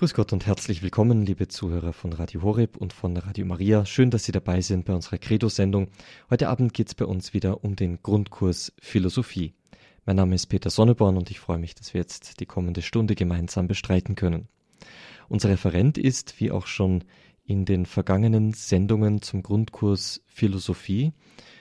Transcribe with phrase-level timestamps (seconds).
[0.00, 3.84] Grüß Gott und herzlich willkommen, liebe Zuhörer von Radio Horeb und von Radio Maria.
[3.84, 5.88] Schön, dass Sie dabei sind bei unserer Credo-Sendung.
[6.30, 9.52] Heute Abend geht es bei uns wieder um den Grundkurs Philosophie.
[10.06, 13.14] Mein Name ist Peter Sonneborn und ich freue mich, dass wir jetzt die kommende Stunde
[13.14, 14.48] gemeinsam bestreiten können.
[15.28, 17.04] Unser Referent ist, wie auch schon
[17.44, 21.12] in den vergangenen Sendungen zum Grundkurs Philosophie,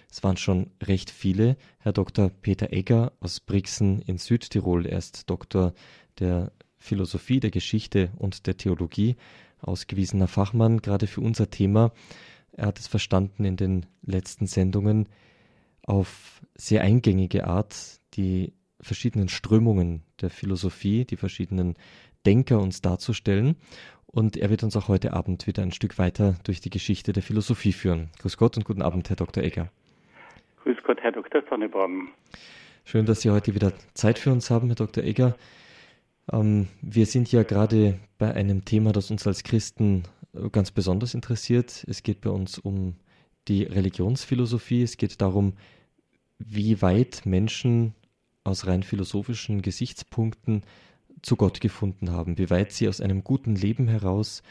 [0.10, 2.30] es waren schon recht viele, Herr Dr.
[2.30, 4.86] Peter Egger aus Brixen in Südtirol.
[4.86, 5.74] Er ist Doktor
[6.20, 9.18] der Philosophie, der Geschichte und der Theologie,
[9.62, 11.92] ausgewiesener Fachmann, gerade für unser Thema.
[12.54, 15.08] Er hat es verstanden, in den letzten Sendungen
[15.84, 21.76] auf sehr eingängige Art die verschiedenen Strömungen der Philosophie, die verschiedenen
[22.26, 23.56] Denker uns darzustellen.
[24.06, 27.24] Und er wird uns auch heute Abend wieder ein Stück weiter durch die Geschichte der
[27.24, 28.10] Philosophie führen.
[28.20, 29.44] Grüß Gott und guten Abend, Herr Dr.
[29.44, 29.72] Egger.
[30.64, 31.44] Grüß Gott, Herr Dr.
[31.50, 32.10] Sonneborn.
[32.86, 35.04] Schön, dass Sie heute wieder Zeit für uns haben, Herr Dr.
[35.04, 35.36] Egger.
[36.32, 40.04] Ähm, wir sind ja gerade bei einem Thema, das uns als Christen
[40.52, 41.86] ganz besonders interessiert.
[41.88, 42.96] Es geht bei uns um
[43.48, 44.84] die Religionsphilosophie.
[44.84, 45.54] Es geht darum,
[46.38, 47.94] wie weit Menschen
[48.44, 50.64] aus rein philosophischen Gesichtspunkten
[51.22, 54.42] zu Gott gefunden haben, wie weit sie aus einem guten Leben heraus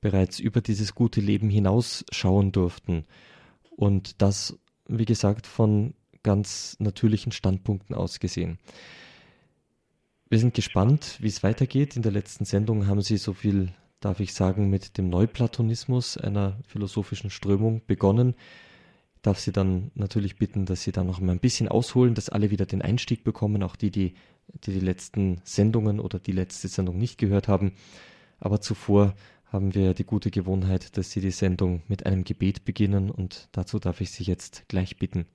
[0.00, 3.04] bereits über dieses gute Leben hinausschauen durften.
[3.70, 8.58] Und das, wie gesagt, von ganz natürlichen Standpunkten aus gesehen.
[10.30, 11.96] Wir sind gespannt, wie es weitergeht.
[11.96, 13.68] In der letzten Sendung haben Sie so viel,
[14.00, 18.34] darf ich sagen, mit dem Neuplatonismus, einer philosophischen Strömung, begonnen.
[19.16, 22.28] Ich darf Sie dann natürlich bitten, dass Sie da noch mal ein bisschen ausholen, dass
[22.28, 24.14] alle wieder den Einstieg bekommen, auch die, die
[24.64, 27.72] die, die letzten Sendungen oder die letzte Sendung nicht gehört haben.
[28.40, 29.14] Aber zuvor
[29.46, 33.78] haben wir die gute Gewohnheit, dass Sie die Sendung mit einem Gebet beginnen und dazu
[33.78, 35.26] darf ich Sie jetzt gleich bitten.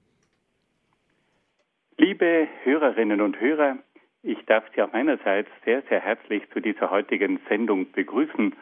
[1.98, 3.78] Liebe Hörerinnen und Hörer,
[4.24, 8.56] ich darf Sie auch meinerseits sehr, sehr herzlich zu dieser heutigen Sendung begrüßen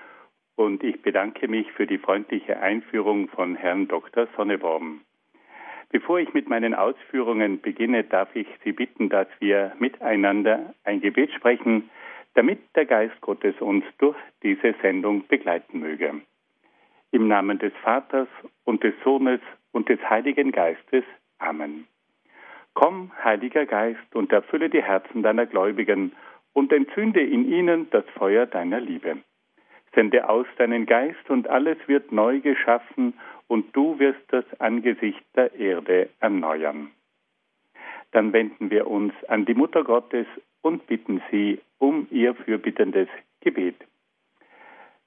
[0.56, 4.28] und ich bedanke mich für die freundliche Einführung von Herrn Dr.
[4.36, 5.02] Sonneborn.
[5.90, 11.32] Bevor ich mit meinen Ausführungen beginne, darf ich Sie bitten, dass wir miteinander ein Gebet
[11.34, 11.90] sprechen,
[12.34, 16.22] damit der Geist Gottes uns durch diese Sendung begleiten möge.
[17.12, 18.30] Im Namen des Vaters
[18.64, 19.42] und des Sohnes
[19.74, 21.04] und des Heiligen Geistes.
[21.40, 21.88] Amen.
[22.74, 26.14] Komm, Heiliger Geist, und erfülle die Herzen deiner Gläubigen
[26.54, 29.18] und entzünde in ihnen das Feuer deiner Liebe.
[29.94, 33.14] Sende aus deinen Geist und alles wird neu geschaffen
[33.48, 36.92] und du wirst das Angesicht der Erde erneuern.
[38.12, 40.28] Dann wenden wir uns an die Mutter Gottes
[40.62, 43.10] und bitten sie um ihr fürbittendes
[43.42, 43.76] Gebet.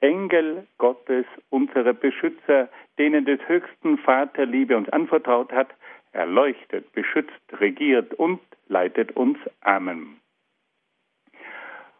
[0.00, 5.68] Engel Gottes, unsere Beschützer, denen des höchsten Vater Liebe uns anvertraut hat,
[6.12, 9.38] erleuchtet, beschützt, regiert und leitet uns.
[9.60, 10.20] Amen.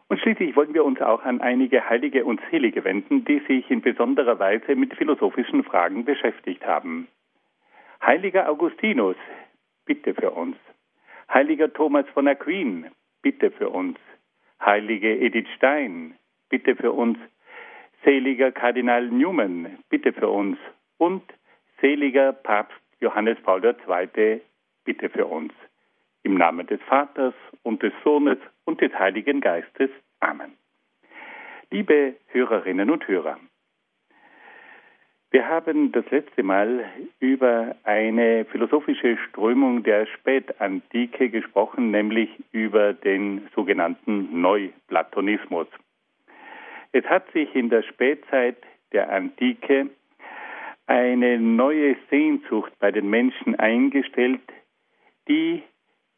[0.07, 3.81] Und schließlich wollen wir uns auch an einige Heilige und Selige wenden, die sich in
[3.81, 7.07] besonderer Weise mit philosophischen Fragen beschäftigt haben.
[8.01, 9.17] Heiliger Augustinus,
[9.85, 10.57] bitte für uns.
[11.31, 12.87] Heiliger Thomas von Aquin,
[13.21, 13.99] bitte für uns.
[14.59, 16.15] Heilige Edith Stein,
[16.49, 17.19] bitte für uns.
[18.03, 20.57] Seliger Kardinal Newman, bitte für uns.
[20.97, 21.23] Und
[21.81, 24.41] seliger Papst Johannes Paul II,
[24.85, 25.53] bitte für uns.
[26.23, 27.33] Im Namen des Vaters
[27.63, 29.89] und des Sohnes und des Heiligen Geistes.
[30.19, 30.53] Amen.
[31.71, 33.37] Liebe Hörerinnen und Hörer,
[35.31, 36.85] wir haben das letzte Mal
[37.19, 45.67] über eine philosophische Strömung der Spätantike gesprochen, nämlich über den sogenannten Neuplatonismus.
[46.91, 48.57] Es hat sich in der Spätzeit
[48.91, 49.89] der Antike
[50.87, 54.41] eine neue Sehnsucht bei den Menschen eingestellt,
[55.27, 55.61] die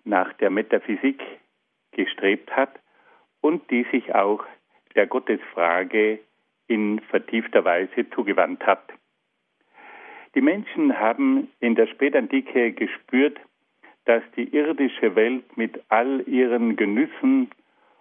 [0.05, 1.21] nach der Metaphysik
[1.91, 2.79] gestrebt hat
[3.41, 4.45] und die sich auch
[4.95, 6.19] der Gottesfrage
[6.67, 8.93] in vertiefter Weise zugewandt hat.
[10.35, 13.37] Die Menschen haben in der Spätantike gespürt,
[14.05, 17.51] dass die irdische Welt mit all ihren Genüssen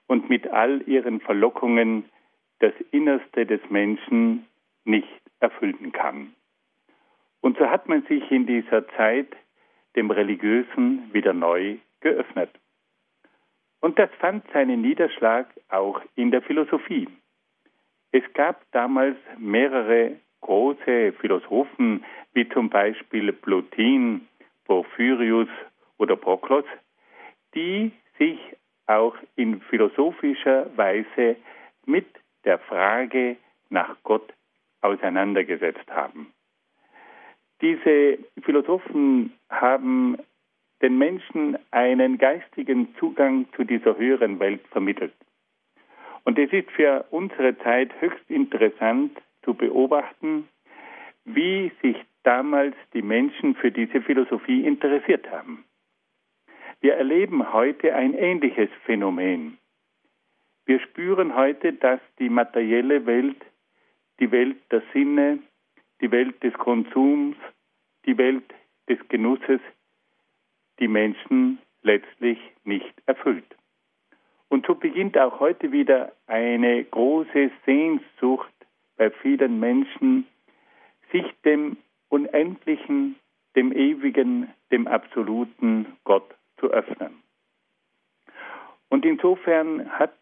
[0.07, 2.05] und mit all ihren Verlockungen
[2.61, 4.47] das Innerste des Menschen
[4.85, 5.09] nicht
[5.41, 6.35] erfüllen kann.
[7.41, 9.29] Und so hat man sich in dieser Zeit
[9.97, 12.51] dem Religiösen wieder neu geöffnet.
[13.81, 17.09] Und das fand seinen Niederschlag auch in der Philosophie.
[18.13, 22.05] Es gab damals mehrere große Philosophen
[22.35, 24.29] wie zum Beispiel Plotin,
[24.65, 25.49] Porphyrius
[25.99, 26.65] oder Proklos,
[27.55, 28.39] die sich
[28.87, 31.37] auch in philosophischer Weise
[31.87, 32.07] mit
[32.45, 33.37] der Frage
[33.69, 34.33] nach Gott
[34.81, 36.33] auseinandergesetzt haben.
[37.61, 40.17] Diese Philosophen haben
[40.81, 45.13] den Menschen einen geistigen Zugang zu dieser höheren Welt vermittelt.
[46.25, 50.49] Und es ist für unsere Zeit höchst interessant zu beobachten,
[51.25, 55.65] wie sich damals die Menschen für diese Philosophie interessiert haben.
[56.81, 59.59] Wir erleben heute ein ähnliches Phänomen.
[60.71, 63.45] Wir spüren heute, dass die materielle Welt,
[64.21, 65.41] die Welt der Sinne,
[66.01, 67.35] die Welt des Konsums,
[68.07, 68.45] die Welt
[68.89, 69.61] des Genusses
[70.79, 73.57] die Menschen letztlich nicht erfüllt.
[74.49, 78.55] Und so beginnt auch heute wieder eine große Sehnsucht
[78.97, 80.25] bei vielen Menschen,
[81.11, 81.79] sich dem
[82.11, 83.17] Unendlichen,
[83.57, 87.21] dem Ewigen, dem absoluten Gott zu öffnen.
[88.89, 90.20] Und insofern hat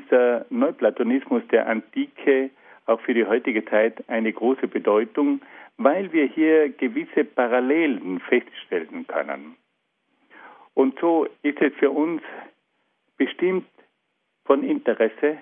[0.00, 2.50] dieser Neuplatonismus der Antike
[2.86, 5.40] auch für die heutige Zeit eine große Bedeutung,
[5.76, 9.56] weil wir hier gewisse Parallelen feststellen können.
[10.74, 12.22] Und so ist es für uns
[13.16, 13.66] bestimmt
[14.44, 15.38] von Interesse,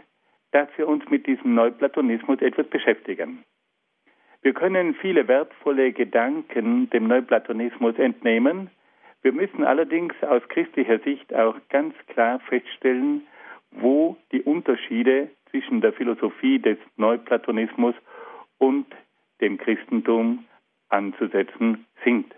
[0.50, 3.44] dass wir uns mit diesem Neuplatonismus etwas beschäftigen.
[4.42, 8.70] Wir können viele wertvolle Gedanken dem Neuplatonismus entnehmen.
[9.22, 13.26] Wir müssen allerdings aus christlicher Sicht auch ganz klar feststellen,
[13.70, 17.94] wo die Unterschiede zwischen der Philosophie des Neuplatonismus
[18.58, 18.86] und
[19.40, 20.44] dem Christentum
[20.88, 22.34] anzusetzen sind.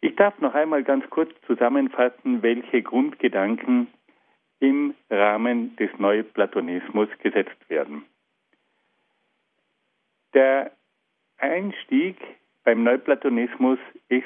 [0.00, 3.86] Ich darf noch einmal ganz kurz zusammenfassen, welche Grundgedanken
[4.58, 8.04] im Rahmen des Neuplatonismus gesetzt werden.
[10.34, 10.72] Der
[11.38, 12.16] Einstieg
[12.64, 13.78] beim Neuplatonismus
[14.08, 14.24] ist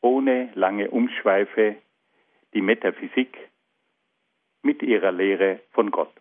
[0.00, 1.76] ohne lange Umschweife
[2.54, 3.47] die Metaphysik
[4.62, 6.12] mit ihrer Lehre von Gott.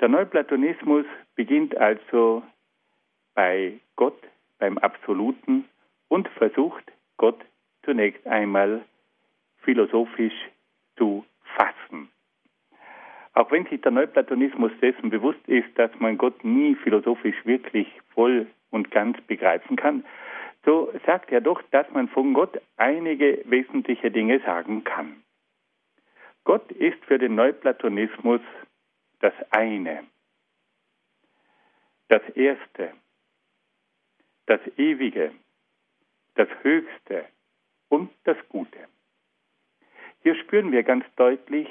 [0.00, 1.06] Der Neuplatonismus
[1.36, 2.42] beginnt also
[3.34, 4.18] bei Gott,
[4.58, 5.64] beim Absoluten
[6.08, 6.84] und versucht
[7.16, 7.40] Gott
[7.84, 8.84] zunächst einmal
[9.58, 10.34] philosophisch
[10.96, 11.24] zu
[11.56, 12.08] fassen.
[13.34, 18.46] Auch wenn sich der Neuplatonismus dessen bewusst ist, dass man Gott nie philosophisch wirklich voll
[18.70, 20.04] und ganz begreifen kann,
[20.64, 25.22] so sagt er doch, dass man von Gott einige wesentliche Dinge sagen kann.
[26.44, 28.40] Gott ist für den Neuplatonismus
[29.20, 30.04] das eine,
[32.08, 32.92] das Erste,
[34.46, 35.32] das Ewige,
[36.34, 37.26] das Höchste
[37.88, 38.88] und das Gute.
[40.22, 41.68] Hier spüren wir ganz deutlich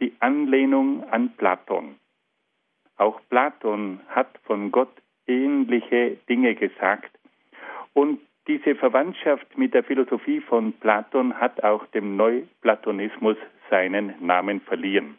[0.00, 1.98] die Anlehnung an Platon.
[2.96, 4.92] Auch Platon hat von Gott
[5.26, 7.10] ähnliche Dinge gesagt
[7.92, 13.36] und diese Verwandtschaft mit der Philosophie von Platon hat auch dem Neuplatonismus
[13.68, 15.18] seinen Namen verliehen.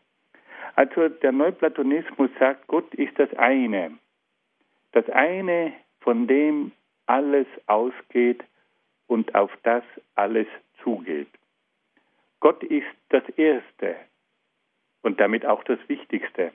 [0.75, 3.97] Also der Neuplatonismus sagt, Gott ist das eine.
[4.91, 6.71] Das eine, von dem
[7.05, 8.43] alles ausgeht
[9.07, 9.83] und auf das
[10.15, 10.47] alles
[10.83, 11.29] zugeht.
[12.39, 13.95] Gott ist das Erste
[15.01, 16.51] und damit auch das Wichtigste.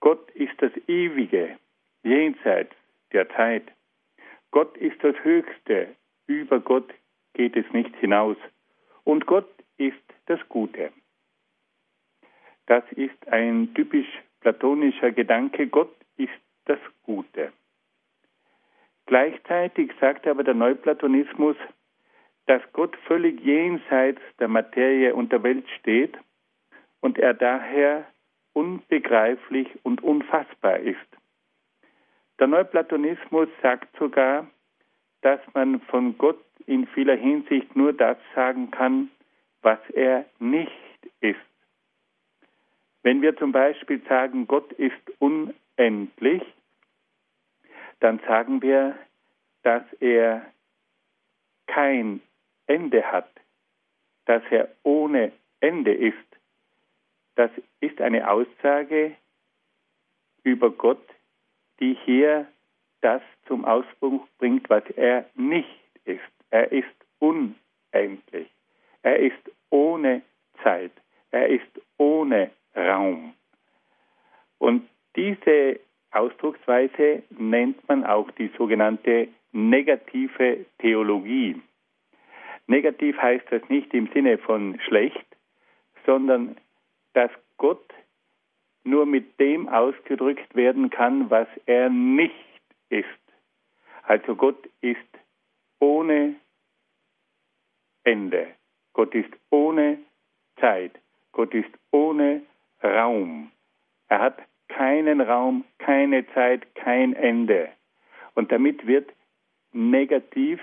[0.00, 1.58] Gott ist das Ewige,
[2.02, 2.74] jenseits
[3.12, 3.64] der Zeit.
[4.54, 5.96] Gott ist das Höchste,
[6.28, 6.88] über Gott
[7.32, 8.36] geht es nicht hinaus.
[9.02, 9.96] Und Gott ist
[10.26, 10.92] das Gute.
[12.66, 14.06] Das ist ein typisch
[14.42, 15.66] platonischer Gedanke.
[15.66, 17.52] Gott ist das Gute.
[19.06, 21.56] Gleichzeitig sagt aber der Neuplatonismus,
[22.46, 26.16] dass Gott völlig jenseits der Materie und der Welt steht
[27.00, 28.06] und er daher
[28.52, 31.23] unbegreiflich und unfassbar ist.
[32.44, 34.46] Der Neuplatonismus sagt sogar,
[35.22, 39.10] dass man von Gott in vieler Hinsicht nur das sagen kann,
[39.62, 40.70] was er nicht
[41.20, 41.38] ist.
[43.02, 46.42] Wenn wir zum Beispiel sagen, Gott ist unendlich,
[48.00, 48.94] dann sagen wir,
[49.62, 50.44] dass er
[51.66, 52.20] kein
[52.66, 53.30] Ende hat,
[54.26, 56.18] dass er ohne Ende ist.
[57.36, 59.16] Das ist eine Aussage
[60.42, 61.13] über Gott,
[61.80, 62.46] die hier
[63.00, 65.68] das zum Ausdruck bringt, was er nicht
[66.04, 66.20] ist.
[66.50, 66.86] Er ist
[67.18, 68.48] unendlich.
[69.02, 70.22] Er ist ohne
[70.62, 70.92] Zeit.
[71.30, 73.34] Er ist ohne Raum.
[74.58, 81.60] Und diese Ausdrucksweise nennt man auch die sogenannte negative Theologie.
[82.66, 85.26] Negativ heißt das nicht im Sinne von schlecht,
[86.06, 86.56] sondern
[87.12, 87.84] dass Gott
[88.84, 92.34] nur mit dem ausgedrückt werden kann, was er nicht
[92.90, 93.08] ist.
[94.02, 94.98] Also Gott ist
[95.80, 96.36] ohne
[98.04, 98.48] Ende.
[98.92, 99.98] Gott ist ohne
[100.60, 100.92] Zeit.
[101.32, 102.42] Gott ist ohne
[102.82, 103.50] Raum.
[104.08, 104.38] Er hat
[104.68, 107.70] keinen Raum, keine Zeit, kein Ende.
[108.34, 109.10] Und damit wird
[109.72, 110.60] negativ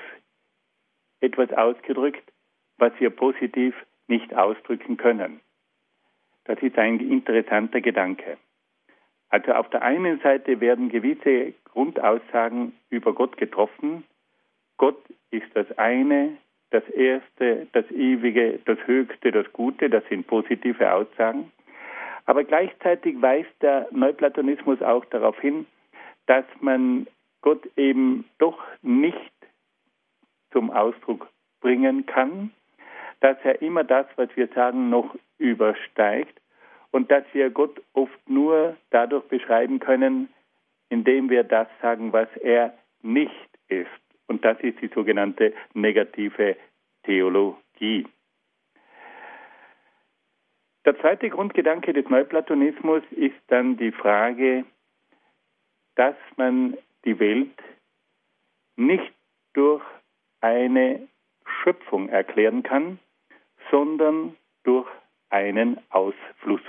[1.20, 2.32] etwas ausgedrückt,
[2.78, 3.76] was wir positiv
[4.08, 5.40] nicht ausdrücken können.
[6.52, 8.36] Das ist ein interessanter Gedanke.
[9.30, 14.04] Also auf der einen Seite werden gewisse Grundaussagen über Gott getroffen.
[14.76, 16.36] Gott ist das eine,
[16.70, 21.54] das Erste, das Ewige, das Höchste, das Gute, das sind positive Aussagen.
[22.26, 25.66] Aber gleichzeitig weist der Neuplatonismus auch darauf hin,
[26.26, 27.08] dass man
[27.40, 29.32] Gott eben doch nicht
[30.52, 31.30] zum Ausdruck
[31.62, 32.52] bringen kann,
[33.22, 36.41] dass er immer das, was wir sagen, noch übersteigt
[36.92, 40.30] und dass wir Gott oft nur dadurch beschreiben können,
[40.90, 43.88] indem wir das sagen, was er nicht ist.
[44.28, 46.56] Und das ist die sogenannte negative
[47.04, 48.08] Theologie.
[50.86, 54.66] Der zweite Grundgedanke des Neuplatonismus ist dann die Frage,
[55.96, 57.58] dass man die Welt
[58.76, 59.14] nicht
[59.54, 59.84] durch
[60.40, 61.08] eine
[61.46, 63.00] Schöpfung erklären kann,
[63.70, 64.88] sondern durch
[65.30, 66.62] einen Ausfluss.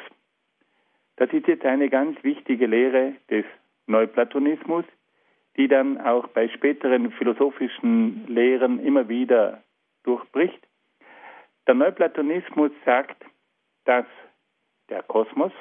[1.23, 3.45] Das ist jetzt eine ganz wichtige Lehre des
[3.87, 4.85] Neuplatonismus,
[5.57, 9.63] die dann auch bei späteren philosophischen Lehren immer wieder
[10.03, 10.59] durchbricht.
[11.69, 13.25] Der Neuplatonismus sagt,
[13.85, 14.05] dass
[14.89, 15.53] der Kosmos,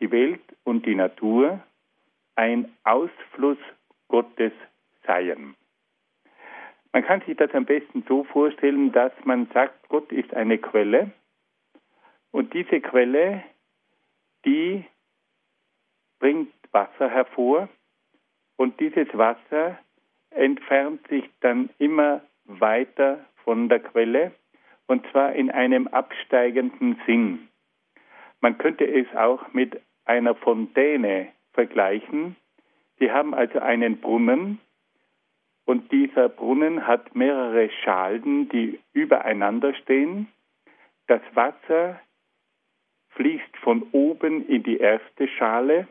[0.00, 1.62] die Welt und die Natur
[2.34, 3.58] ein Ausfluss
[4.08, 4.52] Gottes
[5.04, 5.56] seien.
[6.94, 11.10] Man kann sich das am besten so vorstellen, dass man sagt, Gott ist eine Quelle
[12.30, 13.44] und diese Quelle,
[14.44, 14.84] die
[16.18, 17.68] bringt Wasser hervor
[18.56, 19.78] und dieses Wasser
[20.30, 24.32] entfernt sich dann immer weiter von der Quelle
[24.86, 27.48] und zwar in einem absteigenden Sinn.
[28.40, 32.36] Man könnte es auch mit einer Fontäne vergleichen.
[32.98, 34.60] Sie haben also einen Brunnen
[35.64, 40.28] und dieser Brunnen hat mehrere Schalen, die übereinander stehen.
[41.06, 42.00] Das Wasser
[43.18, 45.88] fließt von oben in die erste Schale.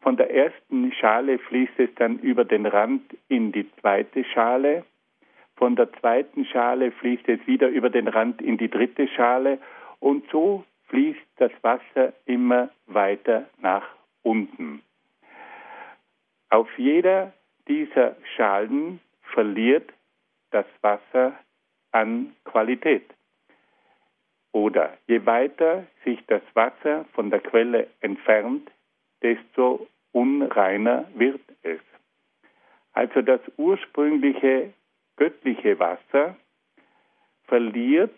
[0.00, 4.84] Von der ersten Schale fließt es dann über den Rand in die zweite Schale.
[5.56, 9.58] Von der zweiten Schale fließt es wieder über den Rand in die dritte Schale
[9.98, 13.84] und so fließt das Wasser immer weiter nach
[14.22, 14.82] unten.
[16.48, 17.32] Auf jeder
[17.66, 19.00] dieser Schalen
[19.34, 19.92] verliert
[20.52, 21.36] das Wasser
[21.90, 23.17] an Qualität.
[24.58, 28.68] Oder je weiter sich das Wasser von der Quelle entfernt,
[29.22, 31.78] desto unreiner wird es.
[32.92, 34.72] Also das ursprüngliche
[35.14, 36.34] göttliche Wasser
[37.44, 38.16] verliert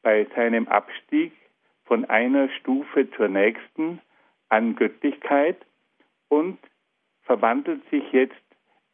[0.00, 1.32] bei seinem Abstieg
[1.84, 4.00] von einer Stufe zur nächsten
[4.48, 5.58] an Göttlichkeit
[6.28, 6.58] und
[7.24, 8.46] verwandelt sich jetzt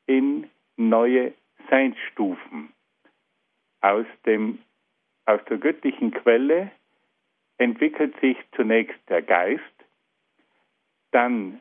[0.06, 1.32] in neue
[1.70, 2.72] Seinsstufen.
[3.82, 4.58] Aus, dem,
[5.26, 6.70] aus der göttlichen Quelle
[7.58, 9.62] entwickelt sich zunächst der Geist,
[11.12, 11.60] dann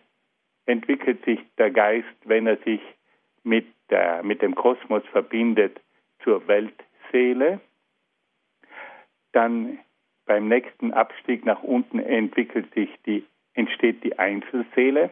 [0.66, 2.82] entwickelt sich der Geist, wenn er sich
[3.44, 5.80] mit, der, mit dem Kosmos verbindet
[6.24, 7.60] zur Weltseele.
[9.32, 9.80] Dann
[10.26, 15.12] beim nächsten Abstieg nach unten entwickelt sich die, entsteht die Einzelseele.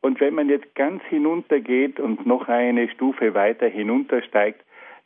[0.00, 4.64] Und wenn man jetzt ganz hinuntergeht und noch eine Stufe weiter hinuntersteigt,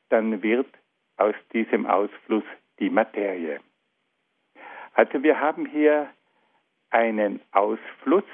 [0.08, 0.68] dann wird
[1.16, 2.44] aus diesem Ausfluss
[2.78, 3.60] die Materie.
[4.94, 6.10] Also wir haben hier
[6.90, 8.24] einen Ausfluss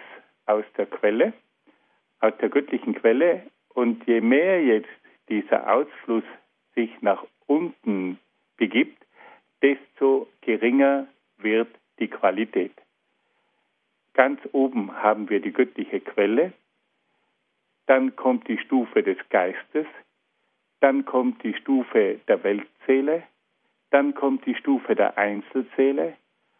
[0.46, 1.32] aus der Quelle,
[2.20, 3.42] aus der göttlichen Quelle,
[3.74, 4.88] und je mehr jetzt
[5.28, 6.24] dieser Ausfluss
[6.74, 8.18] sich nach unten
[8.56, 9.02] begibt,
[9.62, 11.06] desto geringer
[11.38, 12.72] wird die Qualität.
[14.14, 16.52] Ganz oben haben wir die göttliche Quelle,
[17.86, 19.86] dann kommt die Stufe des Geistes,
[20.80, 22.42] dann kommt die Stufe der
[22.86, 23.22] Weltseele,
[23.90, 26.16] dann kommt die Stufe der Einzelseele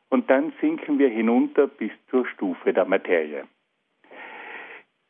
[0.09, 3.45] und dann sinken wir hinunter bis zur Stufe der Materie.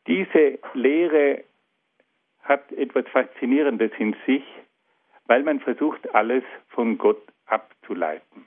[0.07, 1.43] Diese Lehre
[2.41, 4.43] hat etwas Faszinierendes in sich,
[5.27, 8.45] weil man versucht, alles von Gott abzuleiten.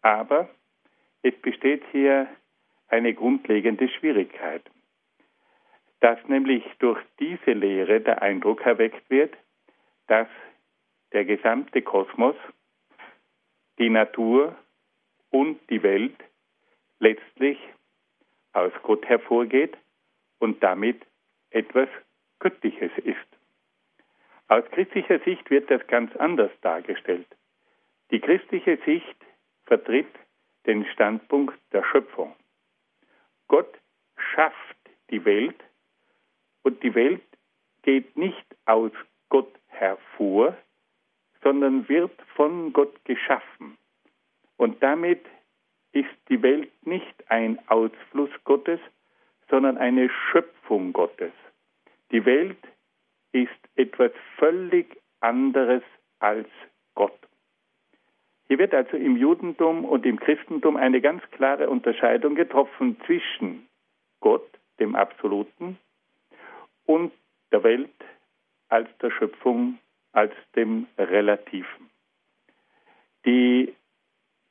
[0.00, 0.48] Aber
[1.22, 2.28] es besteht hier
[2.88, 4.62] eine grundlegende Schwierigkeit,
[6.00, 9.34] dass nämlich durch diese Lehre der Eindruck erweckt wird,
[10.08, 10.28] dass
[11.12, 12.36] der gesamte Kosmos,
[13.78, 14.56] die Natur
[15.30, 16.16] und die Welt
[16.98, 17.58] letztlich
[18.52, 19.76] aus Gott hervorgeht
[20.38, 21.00] und damit
[21.50, 21.88] etwas
[22.38, 23.18] Göttliches ist.
[24.48, 27.26] Aus christlicher Sicht wird das ganz anders dargestellt.
[28.10, 29.16] Die christliche Sicht
[29.64, 30.14] vertritt
[30.66, 32.34] den Standpunkt der Schöpfung.
[33.48, 33.78] Gott
[34.16, 34.76] schafft
[35.10, 35.56] die Welt
[36.62, 37.22] und die Welt
[37.82, 38.92] geht nicht aus
[39.28, 40.56] Gott hervor,
[41.42, 43.76] sondern wird von Gott geschaffen.
[44.56, 45.24] Und damit
[45.92, 48.80] ist die Welt nicht ein Ausfluss Gottes,
[49.50, 51.32] sondern eine Schöpfung Gottes.
[52.10, 52.58] Die Welt
[53.32, 55.82] ist etwas völlig anderes
[56.18, 56.48] als
[56.94, 57.18] Gott.
[58.48, 63.66] Hier wird also im Judentum und im Christentum eine ganz klare Unterscheidung getroffen zwischen
[64.20, 64.46] Gott,
[64.78, 65.78] dem Absoluten,
[66.84, 67.12] und
[67.50, 67.90] der Welt
[68.68, 69.78] als der Schöpfung,
[70.12, 71.90] als dem Relativen.
[73.24, 73.74] Die,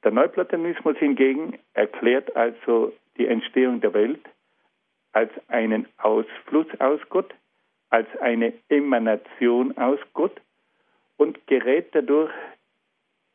[0.03, 4.21] der Neuplatonismus hingegen erklärt also die Entstehung der Welt
[5.13, 7.33] als einen Ausfluss aus Gott,
[7.89, 10.39] als eine Emanation aus Gott
[11.17, 12.31] und gerät dadurch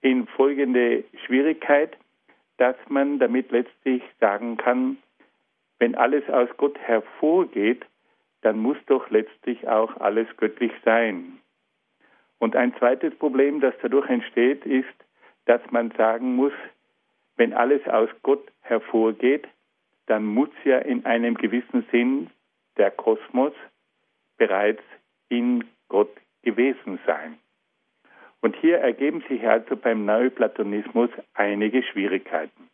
[0.01, 1.97] in folgende Schwierigkeit,
[2.57, 4.97] dass man damit letztlich sagen kann,
[5.79, 7.85] wenn alles aus Gott hervorgeht,
[8.41, 11.39] dann muss doch letztlich auch alles göttlich sein.
[12.39, 14.87] Und ein zweites Problem, das dadurch entsteht, ist,
[15.47, 16.53] dass man sagen muss,
[17.37, 19.47] wenn alles aus Gott hervorgeht,
[20.07, 22.31] dann muss ja in einem gewissen Sinn
[22.77, 23.53] der Kosmos
[24.37, 24.83] bereits
[25.29, 27.39] in Gott gewesen sein.
[28.41, 32.69] Und hier ergeben sich also beim Neuplatonismus einige Schwierigkeiten.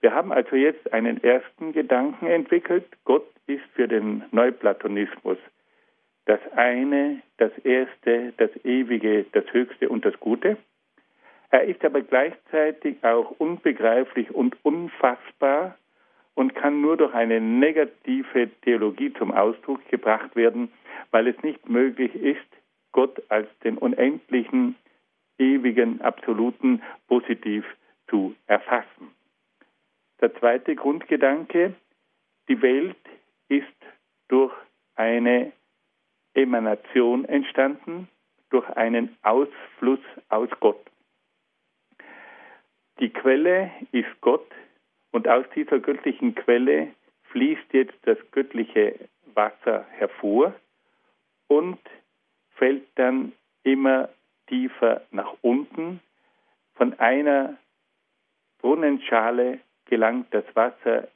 [0.00, 2.86] Wir haben also jetzt einen ersten Gedanken entwickelt.
[3.04, 5.36] Gott ist für den Neuplatonismus
[6.30, 10.58] das eine, das erste, das ewige, das höchste und das Gute.
[11.50, 15.76] Er ist aber gleichzeitig auch unbegreiflich und unfassbar
[16.34, 20.70] und kann nur durch eine negative Theologie zum Ausdruck gebracht werden,
[21.10, 22.46] weil es nicht möglich ist,
[22.92, 24.76] Gott als den unendlichen,
[25.36, 27.64] ewigen, absoluten positiv
[28.08, 29.10] zu erfassen.
[30.20, 31.74] Der zweite Grundgedanke,
[32.48, 32.96] die Welt
[33.48, 33.66] ist
[34.28, 34.52] durch
[34.94, 35.50] eine
[36.34, 38.08] Emanation entstanden,
[38.50, 40.80] durch einen Ausfluss aus Gott.
[42.98, 44.46] Die Quelle ist Gott,
[45.12, 46.88] und aus dieser göttlichen Quelle
[47.30, 48.94] fließt jetzt das göttliche
[49.34, 50.54] Wasser hervor
[51.48, 51.78] und
[52.56, 54.08] fällt dann immer
[54.46, 56.00] tiefer nach unten.
[56.74, 57.56] Von einer
[58.58, 61.08] Brunnenschale gelangt das Wasser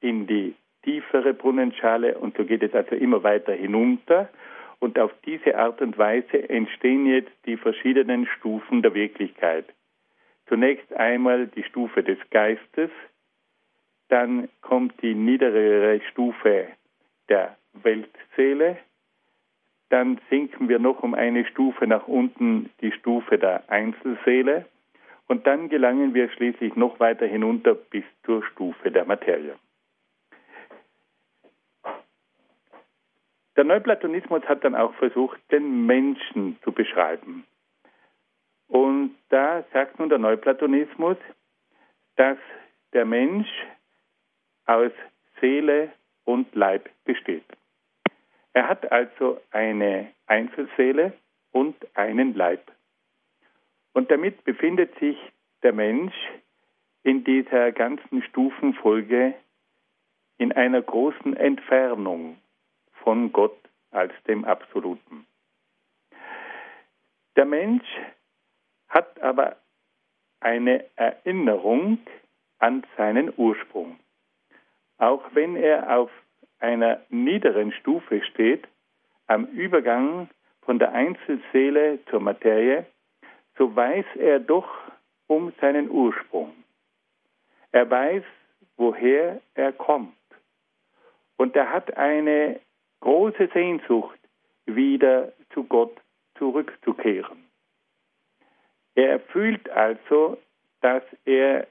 [0.00, 4.28] in die tiefere Brunnenschale und so geht es also immer weiter hinunter.
[4.78, 9.64] Und auf diese Art und Weise entstehen jetzt die verschiedenen Stufen der Wirklichkeit.
[10.46, 12.90] Zunächst einmal die Stufe des Geistes,
[14.08, 16.68] dann kommt die niedere Stufe
[17.28, 18.76] der Weltseele.
[19.88, 24.66] Dann sinken wir noch um eine Stufe nach unten, die Stufe der Einzelseele.
[25.28, 29.54] Und dann gelangen wir schließlich noch weiter hinunter bis zur Stufe der Materie.
[33.56, 37.44] Der Neuplatonismus hat dann auch versucht, den Menschen zu beschreiben.
[38.66, 41.16] Und da sagt nun der Neuplatonismus,
[42.16, 42.38] dass
[42.92, 43.48] der Mensch
[44.66, 44.92] aus
[45.40, 45.92] Seele
[46.24, 47.44] und Leib besteht.
[48.54, 51.12] Er hat also eine Einzelseele
[51.52, 52.72] und einen Leib.
[53.92, 55.16] Und damit befindet sich
[55.62, 56.14] der Mensch
[57.02, 59.34] in dieser ganzen Stufenfolge
[60.38, 62.38] in einer großen Entfernung
[63.04, 63.56] von Gott
[63.90, 65.26] als dem Absoluten.
[67.36, 67.86] Der Mensch
[68.88, 69.56] hat aber
[70.40, 71.98] eine Erinnerung
[72.58, 73.98] an seinen Ursprung.
[74.98, 76.10] Auch wenn er auf
[76.58, 78.66] einer niederen Stufe steht,
[79.26, 80.30] am Übergang
[80.62, 82.86] von der Einzelseele zur Materie,
[83.58, 84.68] so weiß er doch
[85.26, 86.52] um seinen Ursprung.
[87.72, 88.24] Er weiß,
[88.76, 90.14] woher er kommt.
[91.36, 92.60] Und er hat eine
[93.04, 94.18] große Sehnsucht,
[94.64, 95.94] wieder zu Gott
[96.38, 97.44] zurückzukehren.
[98.94, 100.38] Er fühlt also,
[100.80, 101.66] dass er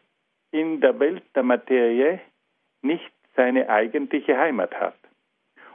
[0.52, 2.20] in der Welt der Materie
[2.84, 4.98] nicht seine eigentliche Heimat hat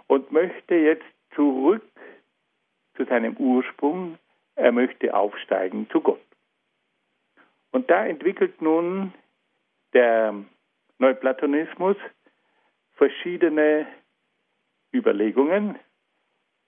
[0.07, 1.83] und möchte jetzt zurück
[2.97, 4.17] zu seinem Ursprung,
[4.55, 6.21] er möchte aufsteigen zu Gott.
[7.73, 9.13] Und da entwickelt nun
[9.93, 10.35] der
[10.99, 11.97] Neuplatonismus
[12.93, 13.89] verschiedene
[14.99, 15.79] Überlegungen,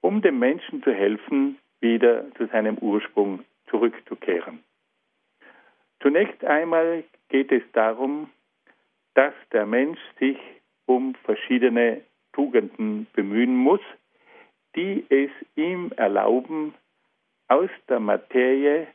[0.00, 4.62] um dem Menschen zu helfen, wieder zu seinem Ursprung zurückzukehren.
[6.00, 8.30] Zunächst einmal geht es darum,
[9.14, 10.38] dass der Mensch sich
[10.86, 13.80] um verschiedene Tugenden bemühen muss,
[14.76, 16.74] die es ihm erlauben,
[17.48, 18.86] aus der Materie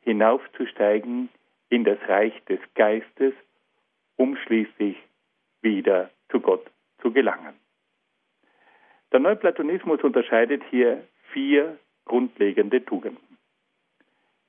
[0.00, 1.28] hinaufzusteigen
[1.68, 3.34] in das Reich des Geistes,
[4.16, 4.96] um schließlich
[5.60, 7.61] wieder zu Gott zu gelangen.
[9.12, 13.38] Der Neuplatonismus unterscheidet hier vier grundlegende Tugenden.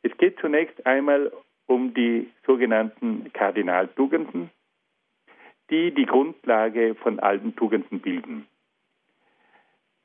[0.03, 1.31] Es geht zunächst einmal
[1.65, 4.49] um die sogenannten Kardinaltugenden,
[5.69, 8.47] die die Grundlage von allen Tugenden bilden.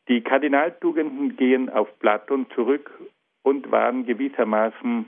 [0.08, 2.90] Die Kardinaltugenden gehen auf Platon zurück
[3.42, 5.06] und waren gewissermaßen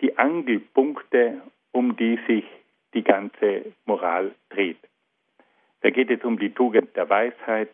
[0.00, 2.44] die Angelpunkte, um die sich
[2.94, 4.78] die ganze Moral dreht.
[5.82, 7.70] Da geht es um die Tugend der Weisheit,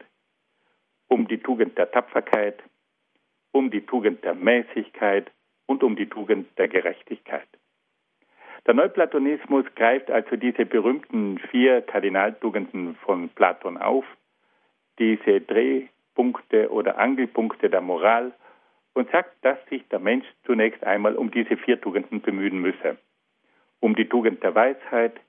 [1.08, 2.62] um die Tugend der Tapferkeit,
[3.52, 5.30] um die Tugend der Mäßigkeit
[5.66, 7.48] und um die Tugend der Gerechtigkeit.
[8.66, 14.04] Der Neuplatonismus greift also diese berühmten vier Kardinaltugenden von Platon auf,
[14.98, 18.32] diese Drehpunkte oder Angelpunkte der Moral
[18.94, 22.96] und sagt, dass sich der Mensch zunächst einmal um diese vier Tugenden bemühen müsse.
[23.78, 25.20] Um die Tugend der Weisheit,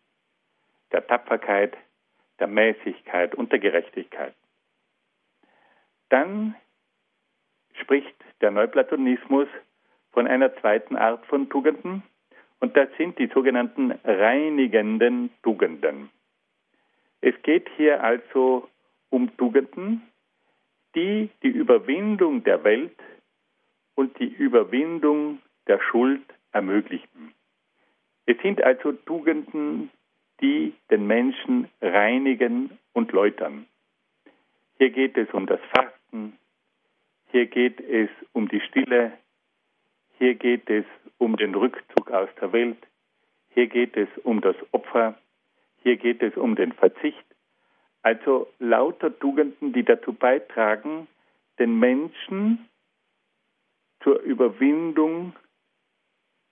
[0.92, 1.78] der Tapferkeit,
[2.40, 4.34] der Mäßigkeit und der Gerechtigkeit.
[6.10, 6.56] Dann
[7.82, 9.48] spricht der Neuplatonismus
[10.12, 12.04] von einer zweiten Art von Tugenden
[12.60, 16.10] und das sind die sogenannten reinigenden Tugenden.
[17.22, 18.68] Es geht hier also
[19.10, 20.02] um Tugenden,
[20.96, 22.98] die die Überwindung der Welt
[23.96, 27.34] und die Überwindung der Schuld ermöglichen.
[28.26, 29.92] Es sind also Tugenden,
[30.42, 33.66] die den Menschen reinigen und läutern.
[34.78, 35.60] Hier geht es um das
[36.08, 36.38] Fasten,
[37.32, 39.14] hier geht es um die Stille,
[40.18, 40.86] hier geht es
[41.18, 42.78] um den Rückzug aus der Welt,
[43.50, 45.18] hier geht es um das Opfer,
[45.84, 47.26] hier geht es um den Verzicht.
[48.02, 51.08] Also lauter Tugenden, die dazu beitragen,
[51.60, 52.68] den Menschen
[54.02, 55.36] zur Überwindung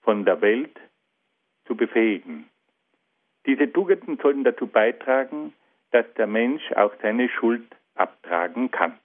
[0.02, 0.78] von der Welt
[1.66, 2.48] zu befähigen.
[3.46, 5.54] Diese Tugenden sollten dazu beitragen,
[5.92, 7.64] dass der Mensch auch seine Schuld
[7.94, 8.98] abtragen kann.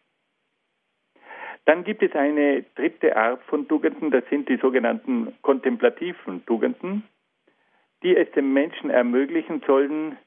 [1.66, 7.04] Dann gibt es eine dritte Art von Tugenden, das sind die sogenannten kontemplativen Tugenden,
[8.04, 10.18] die es dem Menschen ermöglichen sollen,